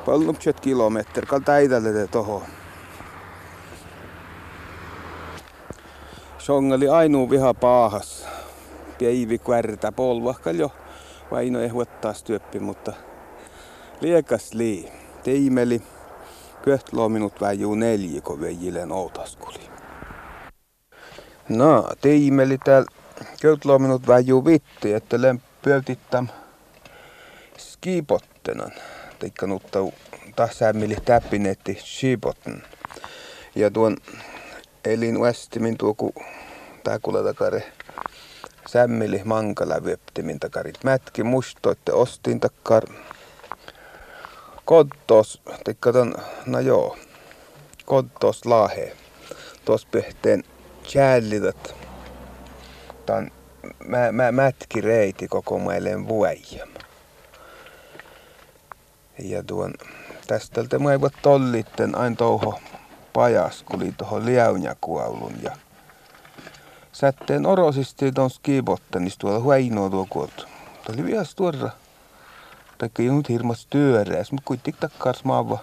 Pallupset 0.07 0.61
kilometri, 0.61 1.27
kalta 1.27 1.53
äidälle 1.53 2.07
toho. 2.07 2.43
Songali 6.39 6.89
ainoa 6.89 7.31
viha 7.31 7.55
paahas. 7.55 8.27
Päivi 9.01 9.39
kuärtä 9.39 9.93
polvahkal 9.93 10.55
jo. 10.55 10.73
Vaino 11.31 11.61
ei 11.61 11.69
huottaa 11.69 12.13
styöppi, 12.13 12.59
mutta 12.59 12.93
liekas 14.01 14.55
lii. 14.55 14.93
Teimeli. 15.25 15.83
Köhtloo 16.65 17.09
minut 17.09 17.41
väijuu 17.41 17.75
neljä, 17.75 18.21
kun 18.21 18.41
veijilen 18.41 18.93
outaskuli. 18.93 19.71
No, 21.49 21.89
tiimeli 22.01 22.59
täällä 22.59 22.87
Köytloo 23.41 23.79
minut 23.79 24.07
väjuu 24.07 24.45
vitti, 24.45 24.93
että 24.93 25.23
lämpöytittam 25.23 26.29
skipottenan. 27.59 28.73
Teikka 29.19 29.47
nuttau 29.47 29.93
tahsäämmili 30.37 30.97
täppinetti 31.05 31.79
skipotten. 31.81 32.63
Ja 33.55 33.71
tuon 33.71 33.97
elin 34.85 35.21
västimin 35.21 35.79
tuo 35.79 35.95
ku 35.95 36.15
tää 36.85 36.99
kuule 37.03 37.23
takare 37.23 37.73
sämmili 38.69 39.21
mankala 39.25 39.85
vyöptimin 39.85 40.41
takarit. 40.41 40.85
Mätki 40.85 41.23
mustoitte 41.23 41.93
ostin 41.93 42.41
takkar 42.41 42.85
kodtos, 44.65 45.43
teikka 45.65 45.93
ton, 45.93 46.15
no 46.47 46.61
joo, 46.61 46.97
kodtos 47.85 48.45
lahe. 48.45 48.97
Tos 49.65 49.87
pehteen 49.87 50.45
chällidat. 50.85 51.75
Tän 53.07 53.31
mä, 53.85 54.13
mä, 54.13 54.33
mätki 54.33 54.81
reiti 54.81 55.29
koko 55.29 55.59
meille 55.59 56.09
vuojem. 56.09 56.69
Ja 59.19 59.43
tuon 59.43 59.75
tästä 60.27 60.79
mä 60.79 60.93
ei 60.93 61.01
voi 61.01 61.11
tollitten 61.23 61.95
aina 61.95 62.17
touho 62.17 62.61
pajas, 63.13 63.63
kun 63.63 63.83
oli 63.83 63.93
tuohon 63.93 64.63
ja 65.43 65.57
sätteen 66.93 67.47
orosisti 67.47 68.13
tuon 68.13 68.31
skibotten, 68.31 69.05
niin 69.05 69.13
tuolla 69.19 69.41
huainoa 69.41 69.91
tuo 69.91 70.07
kuot. 70.11 70.49
Oli 70.89 71.05
vielä. 71.05 71.71
Taikka 72.81 73.03
ei 73.03 73.09
nyt 73.09 73.29
hirmas 73.29 73.67
työreäs, 73.71 74.33
mutta 74.33 74.47
kuitenkin 74.47 74.81
takkars 74.81 75.25
maava 75.25 75.59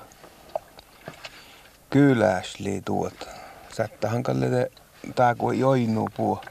kyläsli 1.90 2.82
tuot. 2.86 3.30
Sättä 3.74 4.10
hankalle 4.10 4.72
tää 5.16 5.36
kun 5.36 5.60
joinu 5.60 6.08
puo. 6.18 6.42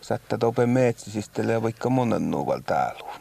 Sättä 0.00 0.38
tope 0.38 0.66
metsisistelee 0.66 1.62
vaikka 1.62 1.90
monen 1.90 2.30
nuuval 2.30 2.60
täällä. 2.66 3.14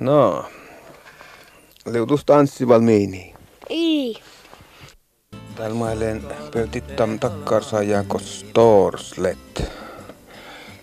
No, 0.00 0.44
liutus 1.86 2.24
tanssi 2.24 2.68
valmiini. 2.68 3.34
Ei. 3.70 4.22
Täällä 5.54 5.76
mailen 5.76 6.22
pöytittam 6.52 7.18
takkarsaajan 7.18 8.06
storslet. 8.20 9.72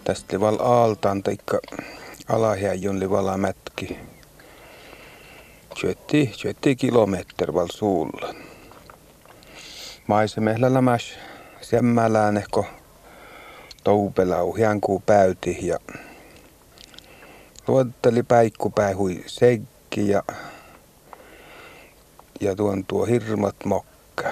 Tästä 0.04 0.39
val 0.39 0.58
aaltaan 0.60 1.24
taikka 1.24 1.60
alahjäjön 2.32 3.00
livala 3.00 3.38
mätki. 3.38 4.00
Syötti, 5.82 6.32
syötti 6.36 6.76
kilometri 6.76 7.54
val 7.54 7.67
suulla. 7.74 8.34
Maisemehllä 10.08 10.74
lämäs 10.74 11.20
semmälään 11.62 12.38
ehko 12.38 12.65
toupelau 13.84 14.54
hiankuu 14.54 15.04
päyti 15.06 15.67
ja 15.67 15.78
luotteli 17.67 18.24
päikku 18.24 18.70
päihui 18.70 19.24
seikki 19.28 20.10
ja, 20.10 20.24
ja 22.41 22.56
tuon 22.56 22.86
tuo 22.86 23.06
hirmat 23.06 23.65
mokka. 23.65 24.30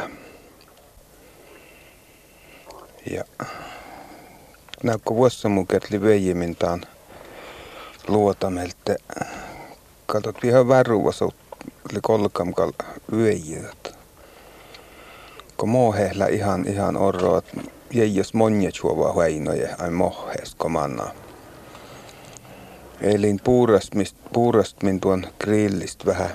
Ja 3.12 3.24
näykkö 4.84 5.16
vuossa 5.16 5.50
mun 5.50 5.68
veijimintaan 6.02 6.82
luotamelte. 8.10 8.95
Katot 10.06 10.43
ihan 10.43 10.67
väruvas 10.67 11.22
oli 11.22 12.00
kolkamkal 12.02 12.72
yöjät. 13.13 13.98
Kun 15.58 15.69
mohehla 15.69 16.28
ihan 16.28 16.67
ihan 16.67 16.98
orroat 16.98 17.45
jäijäs 17.93 18.34
monja 18.34 18.72
chuova 18.72 19.13
huainoja 19.13 19.76
ai 19.80 19.91
mohes 19.91 20.56
komanna. 20.56 21.08
Elin 23.02 23.39
puurastmist, 23.43 24.15
puurastmin 24.34 25.00
tuon 25.00 25.26
grillist 25.39 26.06
vähän 26.06 26.30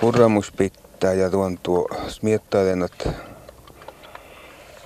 purramus 0.00 0.52
pitää 0.52 1.12
ja 1.12 1.30
tuon 1.30 1.58
tuo 1.62 1.88
smiettailen, 2.08 2.82
että 2.82 3.10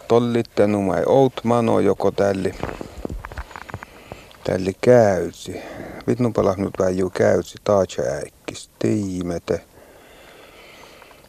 tollittanumai 0.08 1.02
outmano 1.06 1.80
joko 1.80 2.10
tälli 2.10 2.54
tälli 4.48 4.72
käysi. 4.80 5.62
Vitnu 6.06 6.32
nyt 6.56 6.74
väijuu 6.78 7.10
käysi 7.10 7.58
taatsa 7.64 8.02
äikkis 8.02 8.70
tiimete. 8.78 9.60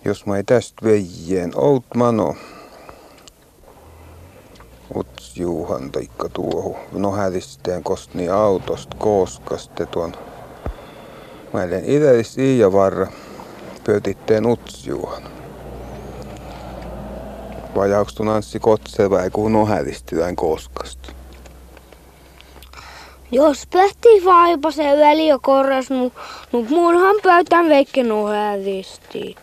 Jos 0.05 0.25
mä 0.25 0.37
ei 0.37 0.43
tästä 0.43 0.85
veijeen 0.85 1.51
outmano 1.55 2.35
uts 4.95 5.37
juuhan 5.37 5.91
taikka 5.91 6.29
tuohu. 6.29 6.77
No 6.91 7.11
hädisteen 7.11 7.83
kostni 7.83 8.29
autosta 8.29 8.97
kooskaste 8.97 9.85
tuon 9.85 10.13
Mä 11.53 11.59
olen 11.59 11.85
itse 11.85 12.55
ja 12.55 12.71
varra 12.71 13.07
pöytitteen 13.83 14.45
utsjuuhan 14.45 15.23
vajaukstu 17.75 18.23
Anssi 18.29 18.59
Kotseva 18.59 19.21
ja 19.21 19.29
kun 19.29 19.55
ohälisti 19.55 20.15
tämän 20.15 20.35
koskasta. 20.35 21.18
Jos 23.31 23.67
pähti 23.73 24.25
vaipa 24.25 24.71
se 24.71 24.83
väli 24.83 25.27
jo 25.27 25.39
korras, 25.39 25.89
nu, 25.89 26.11
nu 26.53 26.65
muunhan 26.69 27.15
pöytän 27.23 27.69
veikke 27.69 28.03
nohälisti. 28.03 29.35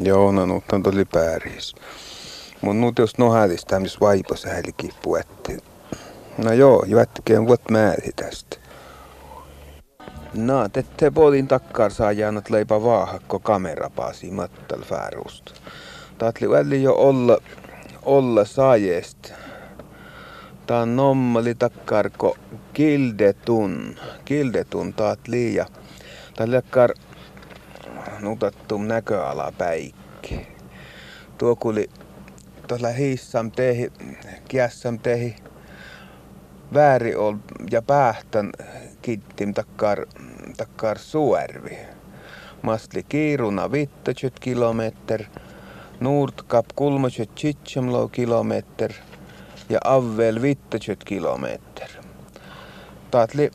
Joo, 0.00 0.32
no 0.32 0.46
nyt 0.46 0.64
on 0.72 0.82
tuli 0.82 1.04
pääris. 1.04 1.74
Mun 2.60 2.80
nyt 2.80 2.98
jos 2.98 3.18
nohälisti, 3.18 3.78
missä 3.78 4.00
vaipa 4.00 4.36
se 4.36 4.48
hälikin 4.48 4.92
puetti. 5.02 5.58
No 6.38 6.52
joo, 6.52 6.84
jätkeen 6.86 7.46
vuot 7.46 7.70
määri 7.70 8.10
tästä. 8.16 8.56
No, 10.34 10.68
tette 10.68 11.10
puolin 11.10 11.48
takkar 11.48 11.90
saa 11.90 12.12
jäänät 12.12 12.50
leipä 12.50 12.82
vaahakko 12.82 13.38
kamerapaasi 13.38 14.30
mattal 14.30 14.82
fäärusta 14.82 15.52
taatli 16.22 16.50
välli 16.50 16.82
jo 16.82 16.94
olla, 16.94 17.38
olla 18.02 18.44
saajest. 18.44 19.32
On 20.80 20.96
nommali 20.96 21.54
takkarko 21.54 22.36
kildetun, 22.72 23.96
kildetun 24.24 24.94
taatli 24.94 25.54
ja 25.54 25.66
tää 26.36 26.50
lekkar 26.50 26.90
nutattum 28.20 28.86
näköala 28.86 29.52
päikki. 29.58 30.46
Tuo 31.38 31.56
kuli 31.56 31.90
tuolla 32.68 32.88
hiissam 32.88 33.50
tehi, 33.50 33.92
kiässam 34.48 34.98
tehi 34.98 35.36
vääri 36.74 37.14
ol 37.14 37.34
ja 37.70 37.82
päähtän 37.82 38.52
kittim 39.02 39.54
takkar, 39.54 40.06
takkar 40.56 40.98
suervi. 40.98 41.78
Mastli 42.62 43.02
kiiruna 43.02 43.72
50 43.72 44.40
kilometri 44.40 45.26
Nordkap 46.00 46.66
37 46.74 48.10
kilometer 48.12 48.92
ja 49.72 49.78
Avvel 49.84 50.42
50 50.42 51.04
kilometer. 51.04 51.88
Taatli, 53.10 53.50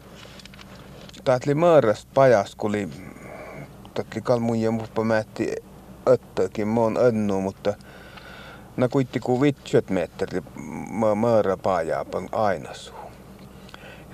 taatli 1.23 1.56
määrästä 1.56 2.12
pajas, 2.13 2.56
kun 2.56 2.71
oli 2.71 2.89
kalmun 4.23 4.62
ja 4.62 4.71
muppa 4.71 5.03
määtti 5.03 5.56
öttökin 6.08 6.67
mon 6.67 6.97
önnu, 6.97 7.41
mutta 7.41 7.73
na 8.77 8.88
kuitti 8.88 9.19
ku 9.19 9.41
50 9.41 9.93
metri 9.93 10.43
määrä 11.15 11.58
pajaapan 11.58 12.30
aina 12.32 12.73
suu. 12.73 12.95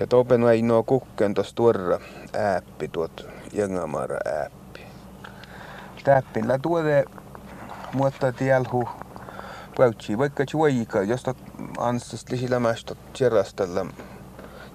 Ja 0.00 0.06
topen 0.06 0.48
ei 0.48 0.62
nuo 0.62 0.82
kukken 0.82 1.34
tos 1.34 1.54
tuorra 1.54 2.00
ääppi 2.32 2.88
tuot 2.88 3.26
jengamaara 3.52 4.18
ääppi. 4.24 4.80
Täppillä 6.04 6.58
tuode 6.58 7.04
mutta 7.92 8.32
tielhu 8.32 8.88
päutsi 9.76 10.18
vaikka 10.18 10.46
chuoika, 10.46 11.02
josta 11.02 11.34
ansas 11.78 12.24
lisilämästä 12.30 12.94
tjerastella 13.12 13.86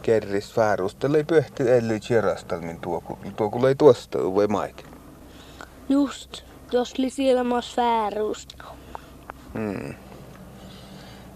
kerris 0.01 0.53
fäärustella 0.53 1.17
ei 1.17 1.23
pyhti 1.23 1.71
elli 1.71 1.99
tjerastella 1.99 2.63
min 2.65 2.79
tuo, 2.79 3.03
tuo 3.35 3.49
kun 3.49 3.67
ei 3.67 3.75
tuosta 3.75 4.17
vai 4.17 4.47
maik. 4.47 4.83
Just, 5.89 6.41
jos 6.71 6.97
lisilämäs 6.97 7.75
fäärusta. 7.75 8.63
Hmm. 9.53 9.93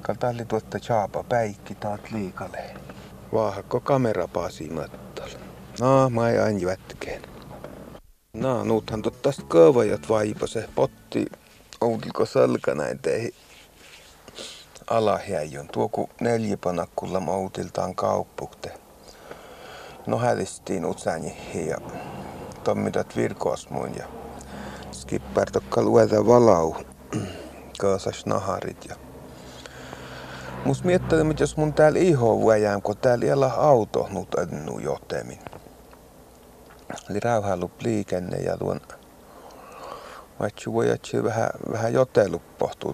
Kaltalli 0.02 0.46
tuotta 0.46 0.80
chaapa 0.80 1.24
päikki 1.24 1.76
taat 1.76 2.12
liikale. 2.12 2.74
Vaahakko 3.34 3.80
kamera 3.80 4.28
paasi 4.28 4.70
mattal. 4.70 5.30
No, 5.80 6.10
mä 6.10 6.30
ei 6.30 6.40
aina 6.40 6.60
jätkeen. 6.60 7.22
No, 8.34 8.64
nuuthan 8.64 9.02
totta 9.02 9.30
kaavajat 9.48 10.10
vaipase 10.10 10.70
potti 10.76 11.26
ouliko 11.82 12.26
salka 12.26 12.76
näin 12.76 13.00
teihin 13.00 13.34
alahjäijön. 14.90 15.68
Tuo 15.68 15.90
ku 15.90 16.10
neljäpanakkulla 16.22 17.20
moutiltaan 17.20 17.96
kauppukte. 17.96 18.72
No 20.08 20.18
hälistiin 20.18 20.86
utsänihin 20.86 21.68
ja 21.68 21.78
tommidat 22.64 23.16
virkoasmuin 23.16 23.96
ja 23.96 24.06
skippär 24.92 25.52
tokka 25.52 25.82
lueta 25.82 26.28
valau 26.28 26.76
kaasas 27.80 28.26
naharit 28.26 28.86
ja 28.90 28.96
Mus 30.66 30.84
miettii, 30.84 31.20
että 31.32 31.44
jos 31.44 31.58
mun 31.58 31.74
täällä 31.74 32.00
iho 32.00 32.40
vuojaan, 32.40 32.82
kun 32.82 32.98
täällä 32.98 33.26
ei 33.26 33.32
auto 33.58 34.08
nyt 34.12 34.34
ennu 34.34 34.80
johtemin. 34.80 35.40
Eli 37.10 37.20
rauhallu 37.20 37.72
liikenne 37.80 38.38
ja 38.38 38.58
tuon 38.58 38.82
vaikka 40.40 40.74
voi 40.74 40.88
vähän, 41.24 41.50
vähän 41.72 41.94
jotelu 41.94 42.42
pohtuu 42.60 42.94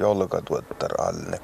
jolkatuottar 0.00 0.90
alle. 0.98 1.40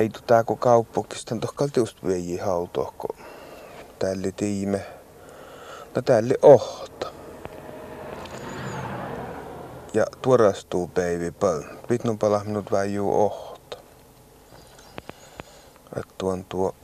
Ei 0.00 0.10
tää 0.26 0.44
kun 0.44 0.58
kauppukistan 0.58 1.40
tohkalti 1.40 1.80
just 1.80 2.04
veiji 2.06 2.38
hautoa, 2.38 2.94
kun 2.98 3.16
tälli 3.98 4.32
tiime. 4.32 4.86
No 5.94 6.02
tälli 6.02 6.34
ohta. 6.42 7.06
Ja 9.94 10.06
tuorastuu 10.22 10.88
päivi 10.88 11.30
pal. 11.30 11.62
Pitnun 11.88 12.18
pala 12.18 12.44
minut 12.44 12.72
väijuu 12.72 13.24
ohta. 13.24 13.76
Et 15.96 16.08
tuon 16.18 16.44
tuo... 16.44 16.74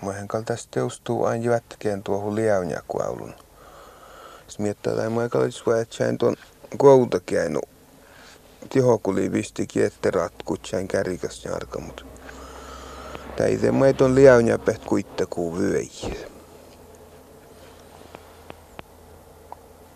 Moihen 0.00 0.28
tästä 0.44 0.68
teustuu 0.70 1.24
aina 1.24 1.52
jätkeen 1.52 2.02
tuohon 2.02 2.34
liaunjakuaulun. 2.34 3.34
Sitten 4.48 4.64
miettii, 4.64 4.92
että 4.92 5.10
mä 5.10 5.28
kallis 5.28 5.64
tuon 6.18 6.36
koutakäinu 6.76 7.60
tihokuli 8.68 9.32
visti 9.32 9.66
kietterat 9.66 10.32
kutsain 10.44 10.88
kärikäs 10.88 11.44
jarka, 11.44 11.80
mutta 11.80 12.04
itse 13.46 13.72
mä 13.72 13.84
on 14.04 14.14
peht 14.64 14.84
kuittakuu 14.84 15.58
vyöi. 15.58 15.90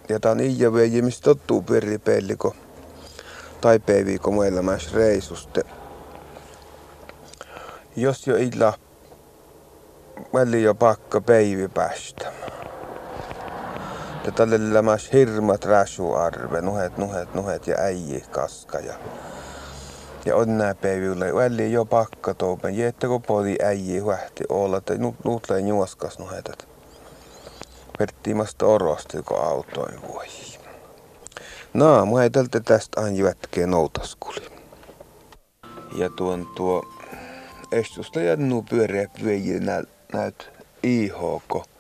Ja 0.09 0.21
tää 0.21 0.33
on 0.33 0.41
iä 0.41 0.73
vyöi, 0.73 1.03
mistä 1.03 1.25
tottuu 1.25 1.63
peripelliko 1.63 2.57
tai 3.61 3.79
peiviiko 3.79 4.31
mun 4.31 4.47
elämässä 4.47 4.91
reisuste. 4.95 5.65
Jos 7.97 8.27
jo 8.27 8.37
illa 8.37 8.73
väli 10.35 10.63
jo 10.63 10.75
pakka 10.75 11.21
peivi 11.21 11.69
päästä. 11.69 12.33
Ja 14.25 14.33
tälle 14.33 14.75
lämäs 14.75 15.13
hirmat 15.13 15.65
räsuarve, 15.65 16.61
nuhet, 16.61 16.99
nuhet, 16.99 17.35
nuhet 17.35 17.67
ja 17.67 17.77
äijä 17.79 18.21
kaska. 18.31 18.79
Ja, 18.79 18.95
ja 20.25 20.37
on 20.37 20.59
nää 20.59 20.75
päivillä, 20.75 21.35
väli 21.35 21.73
jo 21.73 21.85
pakka 21.85 22.35
toupen, 22.35 22.75
kun 23.09 23.23
poli 23.23 23.57
äijä 23.65 24.03
huähti 24.03 24.45
olla, 24.49 24.77
että 24.77 24.95
nyt 24.95 25.25
nuutleen 25.25 25.69
juoskas 25.69 26.19
nuhetat. 26.19 26.69
Verttiimasta 27.99 28.67
orosti, 28.67 29.23
kun 29.23 29.45
autoin 29.45 30.03
voi. 30.09 30.27
No, 31.75 32.07
mä 32.07 32.23
ei 32.23 32.31
tältä 32.31 32.61
tästä 32.61 33.01
aina 33.01 33.29
jätkee 33.29 33.67
noutaskuli. 33.67 34.47
Ja 35.97 36.11
tuon 36.11 36.47
tuo 36.57 36.83
estusta 37.73 38.21
ja 38.21 38.37
nuu 38.37 38.63
pyöreä 38.63 39.07
pyöjiä 39.21 39.61
näyt 40.13 40.51
IHK 40.83 41.78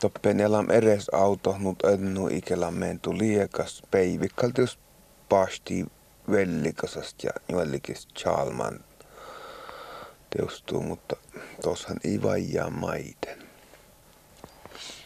toppen 0.00 0.40
elam 0.40 0.70
eres 0.70 1.08
auto, 1.08 1.56
mut 1.58 1.84
ennu 1.84 2.28
ikelän 2.28 2.74
mentu 2.74 3.18
liekas 3.18 3.82
päivikkaltius 3.90 4.78
pasti 5.28 5.86
vellikasast 6.30 7.24
ja 7.24 7.30
juollikis 7.48 8.08
chalman 8.08 8.84
teustuu, 10.36 10.82
mutta 10.82 11.16
toshan 11.62 11.96
ei 12.04 12.22
vaijaa 12.22 12.70
maiten. 12.70 13.38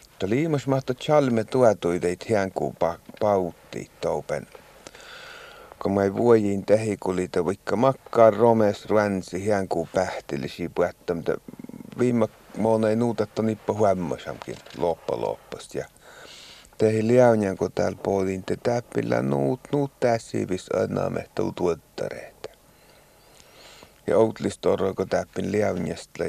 Mutta 0.09 0.29
liimas 0.29 0.67
mahto 0.67 0.93
chalme 0.93 1.43
tuetui 1.43 1.99
teit 1.99 2.29
hiankuu 2.29 2.75
pa- 2.83 2.99
pautti 3.19 3.91
toupen. 4.01 4.47
Kun 5.81 5.93
mä 5.93 6.15
vuojiin 6.15 6.65
tehikulita, 6.65 7.45
vaikka 7.45 7.75
makkaa 7.75 8.31
romes 8.31 8.85
ränsi 8.89 9.45
hiankuu 9.45 9.89
pähtilisi 9.93 10.69
puhetta, 10.75 11.15
mutta 11.15 11.33
Mona 12.59 12.89
ei 12.89 12.95
nuutettu 12.95 13.41
nippa 13.41 13.73
huommasamkin 13.73 14.55
loppa 14.77 15.21
loppast. 15.21 15.75
Ja 15.75 15.85
tehi 16.77 17.07
liaunjan, 17.07 17.57
kun 17.57 17.71
täällä 17.71 17.97
puolin 18.03 18.43
te 18.43 18.57
täppillä 18.63 19.21
nuut, 19.21 19.59
nuut 19.71 19.91
tässiivis 19.99 20.67
annamme 20.69 21.29
tuottareita. 21.55 22.49
Ja 24.07 24.17
outlistoro, 24.17 24.93
kun 24.93 25.09
täppin 25.09 25.51
liaunjasta 25.51 26.23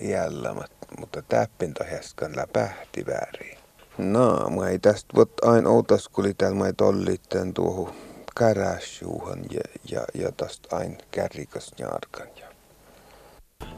iällä, 0.00 0.54
mutta 0.98 1.22
täppin 1.22 1.74
tohjaskan 1.74 2.36
läpähti 2.36 3.06
väärin. 3.06 3.58
No, 3.98 4.50
mä 4.50 4.68
ei 4.68 4.78
tästä 4.78 5.14
vot 5.16 5.32
aina 5.44 5.70
outas, 5.70 6.08
kun 6.08 6.34
täällä 6.38 6.58
mä 6.58 6.66
ei 6.66 6.72
tollitten 6.72 7.54
tuohon 7.54 7.92
käräsjuuhan 8.38 9.44
ja, 9.50 9.60
ja, 9.90 10.04
ja 10.14 10.32
tästä 10.32 10.76
aina 10.76 10.96
kärrikas 11.10 11.72
njarkan. 11.78 12.28
Ja 12.40 12.45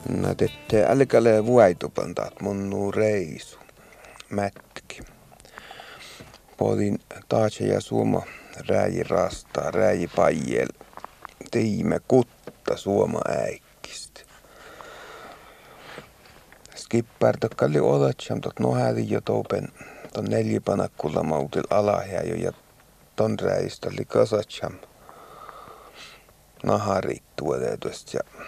No 0.08 0.34
tette 0.34 0.86
älkäle 0.88 1.46
vuaitupantaat 1.46 2.40
mun 2.40 2.94
reisu. 2.94 3.58
Mätki. 4.30 5.02
Podin 6.56 7.00
taatse 7.28 7.64
ja 7.64 7.80
suoma 7.80 8.22
rääji 8.68 9.02
rastaa, 9.02 9.70
rääji 9.70 10.08
pajel. 10.16 10.68
Tiime 11.50 12.00
kutta 12.08 12.76
suoma 12.76 13.20
äikkistä. 13.28 14.20
Skippar 16.74 17.36
tokkalli 17.40 17.80
olatsam 17.80 18.40
tot 18.40 18.60
nohäli 18.60 19.10
jo 19.10 19.20
toupen 19.20 19.68
ton 20.12 20.24
neljipanakulla 20.24 21.22
mautil 21.22 21.64
alahja 21.70 22.22
jo 22.22 22.34
ja 22.34 22.52
ton 23.16 23.38
räistä 23.38 23.88
oli 23.88 24.04
kasatsam 24.04 24.72
naharit 26.62 27.22
tuotetusta 27.36 28.16
ja 28.16 28.44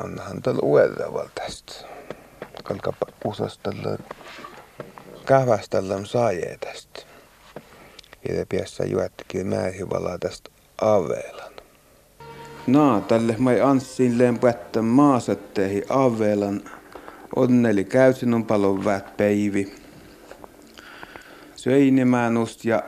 annahan 0.00 0.42
tällä 0.42 0.60
uudella 0.62 1.28
tästä. 1.34 1.72
Kalkapa 2.64 3.06
usastella 3.24 3.98
kähvästellä 5.26 6.04
saajee 6.04 6.58
tästä. 6.60 7.00
Ja 8.28 8.46
piässä 8.48 8.84
juettikin 8.84 9.46
määhivalaa 9.46 10.18
tästä 10.18 10.50
aveelan. 10.80 11.52
No, 12.66 13.00
tälle 13.00 13.34
mai 13.38 13.60
anssin 13.60 14.18
lempättä 14.18 14.82
maasatteihin 14.82 15.84
aveelan. 15.88 16.60
Onneli 17.36 17.84
käysin 17.84 18.34
on 18.34 18.44
paljon 18.44 18.84
väät 18.84 19.16
peivi. 19.16 19.74
Söinimänust 21.56 22.64
ja 22.64 22.82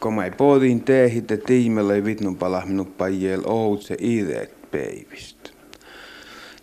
kun 0.00 0.14
mä 0.14 0.30
pohdin 0.36 0.80
teehit, 0.80 1.30
että 1.30 1.46
tiimellä 1.46 2.04
vitnun 2.04 2.36
palahminut 2.36 2.96
pajel 2.96 3.42
oudse 3.44 3.96
ideet 4.00 4.70
peivistä. 4.70 5.50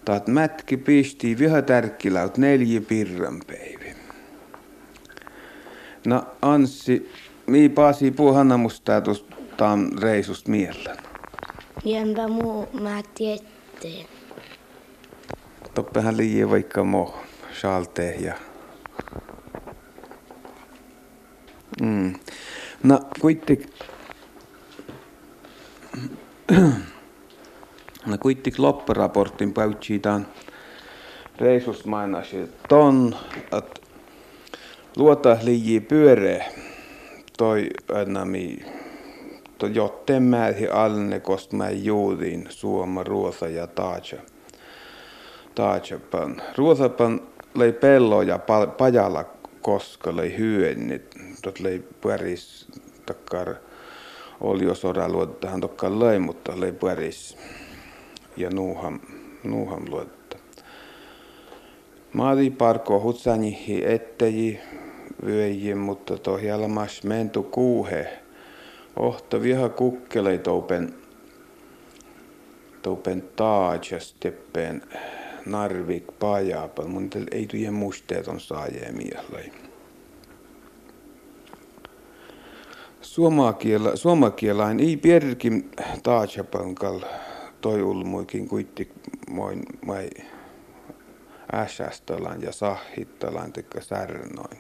Taat 0.10 0.28
mätki 0.28 0.78
pisti 0.78 1.40
viha 1.40 1.62
tärkkilaut 1.62 2.38
neljä 2.38 2.82
pirran 2.82 3.42
päivi. 3.48 3.96
No 6.06 6.24
Anssi, 6.42 7.12
mii 7.48 7.70
paasi 7.70 8.12
puuhanna 8.12 8.58
musta 8.58 9.02
tuostaan 9.02 9.92
reisust 10.02 10.48
miellä. 10.48 10.96
Jämpä 11.86 12.28
muu 12.28 12.68
mä 12.82 13.02
tietteen. 13.16 14.06
Toppehan 15.74 16.18
liian 16.18 16.50
vaikka 16.50 16.84
mo 16.84 17.18
saalte 17.62 18.16
ja... 18.20 18.34
Mm. 21.82 22.14
No 22.84 23.00
kuitenkin 23.22 23.70
No 28.10 28.18
kuitenkin 28.18 28.64
loppuraportin 28.64 29.54
päytsiitään 29.54 30.28
reisust 31.38 31.86
mainasi 31.86 32.50
ton, 32.70 33.16
että 33.58 33.82
luota 34.98 35.38
liiji 35.44 35.80
pyöreä 35.80 36.46
toi 37.38 37.70
toi 39.58 39.76
jotten 39.76 40.24
määhi 40.24 40.68
alne 40.68 41.20
kost 41.20 41.54
mä 41.54 41.70
juudin 41.70 42.48
suoma 42.50 43.04
ruosa 43.04 43.48
ja 43.48 43.68
taaja. 43.68 44.22
Taajapan. 45.56 46.42
Ruosapan 46.58 47.22
lei 47.56 47.72
pello 47.72 48.22
ja 48.22 48.40
pajalla 48.78 49.26
koska 49.62 50.16
lei 50.16 50.38
hyönnit. 50.38 51.16
Tot 51.42 51.60
lei 51.60 51.84
päris 52.02 52.68
takkar 53.06 53.56
oli 54.42 54.64
jo 54.64 54.76
sodaluottahan 54.76 55.62
tokka 55.62 56.00
lei, 56.00 56.20
mutta 56.20 56.60
lei 56.60 56.72
ja 56.72 57.38
nuuham, 58.50 59.00
nuuham 59.44 59.86
luotta. 59.90 60.38
Maadi 62.14 62.50
parko 62.50 63.02
hutsanihi 63.02 63.86
etteji 63.86 64.60
vyöji, 65.26 65.76
mutta 65.76 66.18
tohjalla 66.18 66.68
mas 66.68 67.04
mentu 67.04 67.44
kuuhe. 67.44 68.08
Ohto 68.96 69.42
viha 69.42 69.70
kukkelei 69.70 70.38
toupen, 70.38 70.96
toupen 72.82 73.24
taajas 73.36 74.16
teppeen 74.20 74.82
narvik 75.46 76.04
pajaapal. 76.20 76.88
Mun 76.88 77.10
ei 77.32 77.48
tuje 77.48 77.72
musteet 77.72 78.28
on 78.28 78.40
saajee 78.40 78.92
suomakiela, 83.02 83.96
suomakielain 83.96 84.80
ei 84.80 84.98
pierkin 84.98 85.72
taajapankal 86.04 87.00
toi 87.62 87.84
ulmuikin 87.84 88.48
kuitti 88.48 88.92
moin 89.30 89.64
mai 89.86 90.10
ässästölan 91.54 92.42
ja 92.42 92.52
sahittalan 92.52 93.54
tekka 93.54 93.82
särnoin. 93.82 94.58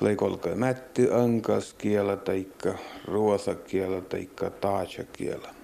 Leikolka 0.00 0.50
mätti 0.54 1.08
ankaskielä 1.12 2.16
taikka 2.16 2.74
ruosakielä 3.04 4.00
taikka 4.00 4.50
taajakielä. 4.50 5.54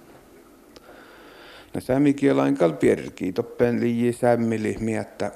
No 1.73 1.81
sämikielain 1.81 2.57
kal 2.57 2.71
pierki 2.71 3.31
toppen 3.31 3.79
liiji 3.79 4.13
sämmili 4.13 4.75
miettä 4.79 5.31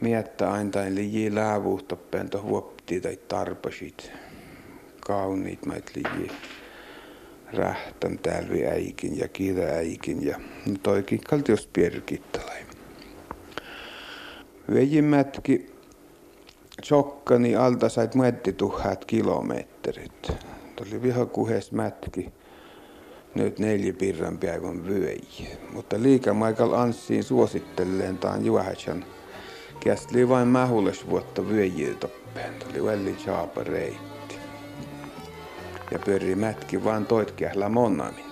miettä 0.00 0.52
aina 0.52 0.80
liiji 0.88 1.34
läävuhtoppen 1.34 2.30
to 2.30 2.42
huopti 2.42 3.00
tai 3.00 3.18
tarpasit 3.28 4.12
kauniit 5.00 5.66
mait 5.66 5.90
liiji 5.94 6.30
rähtän 7.52 8.18
täällä 8.18 8.70
äikin 8.70 9.18
ja 9.18 9.28
äikin 9.76 10.26
ja 10.26 10.40
toikin 10.82 11.20
kaltios 11.20 11.66
pierkittalai. 11.72 12.60
Vejimätki 14.74 15.76
chokkani 16.82 17.56
alta 17.56 17.88
sait 17.88 18.14
mietti 18.14 18.52
tuhat 18.52 19.04
kilometrit. 19.04 20.32
Tuli 20.76 21.02
viha 21.02 21.26
kuhes 21.26 21.72
mätki. 21.72 22.32
Nyt 23.34 23.58
neljä 23.58 23.92
pirran 23.92 24.38
päivän 24.38 24.86
vyöi. 24.86 25.20
Mutta 25.72 26.02
liikamaikal 26.02 26.72
anssiin 26.72 27.24
suosittelleen 27.24 28.18
taan 28.18 28.44
juohätsän. 28.44 29.04
Kästli 29.80 30.28
vain 30.28 30.48
mähules 30.48 31.10
vuotta 31.10 31.48
vyöjiä 31.48 31.94
toppeen. 31.94 32.54
Tuli 32.54 33.14
chaapa 33.14 33.64
reitti. 33.64 34.15
Ja 35.90 35.98
pyöri 35.98 36.34
mätki 36.34 36.84
vaan 36.84 37.06
toit 37.06 37.30
kählä 37.30 37.68
monami. 37.68 38.25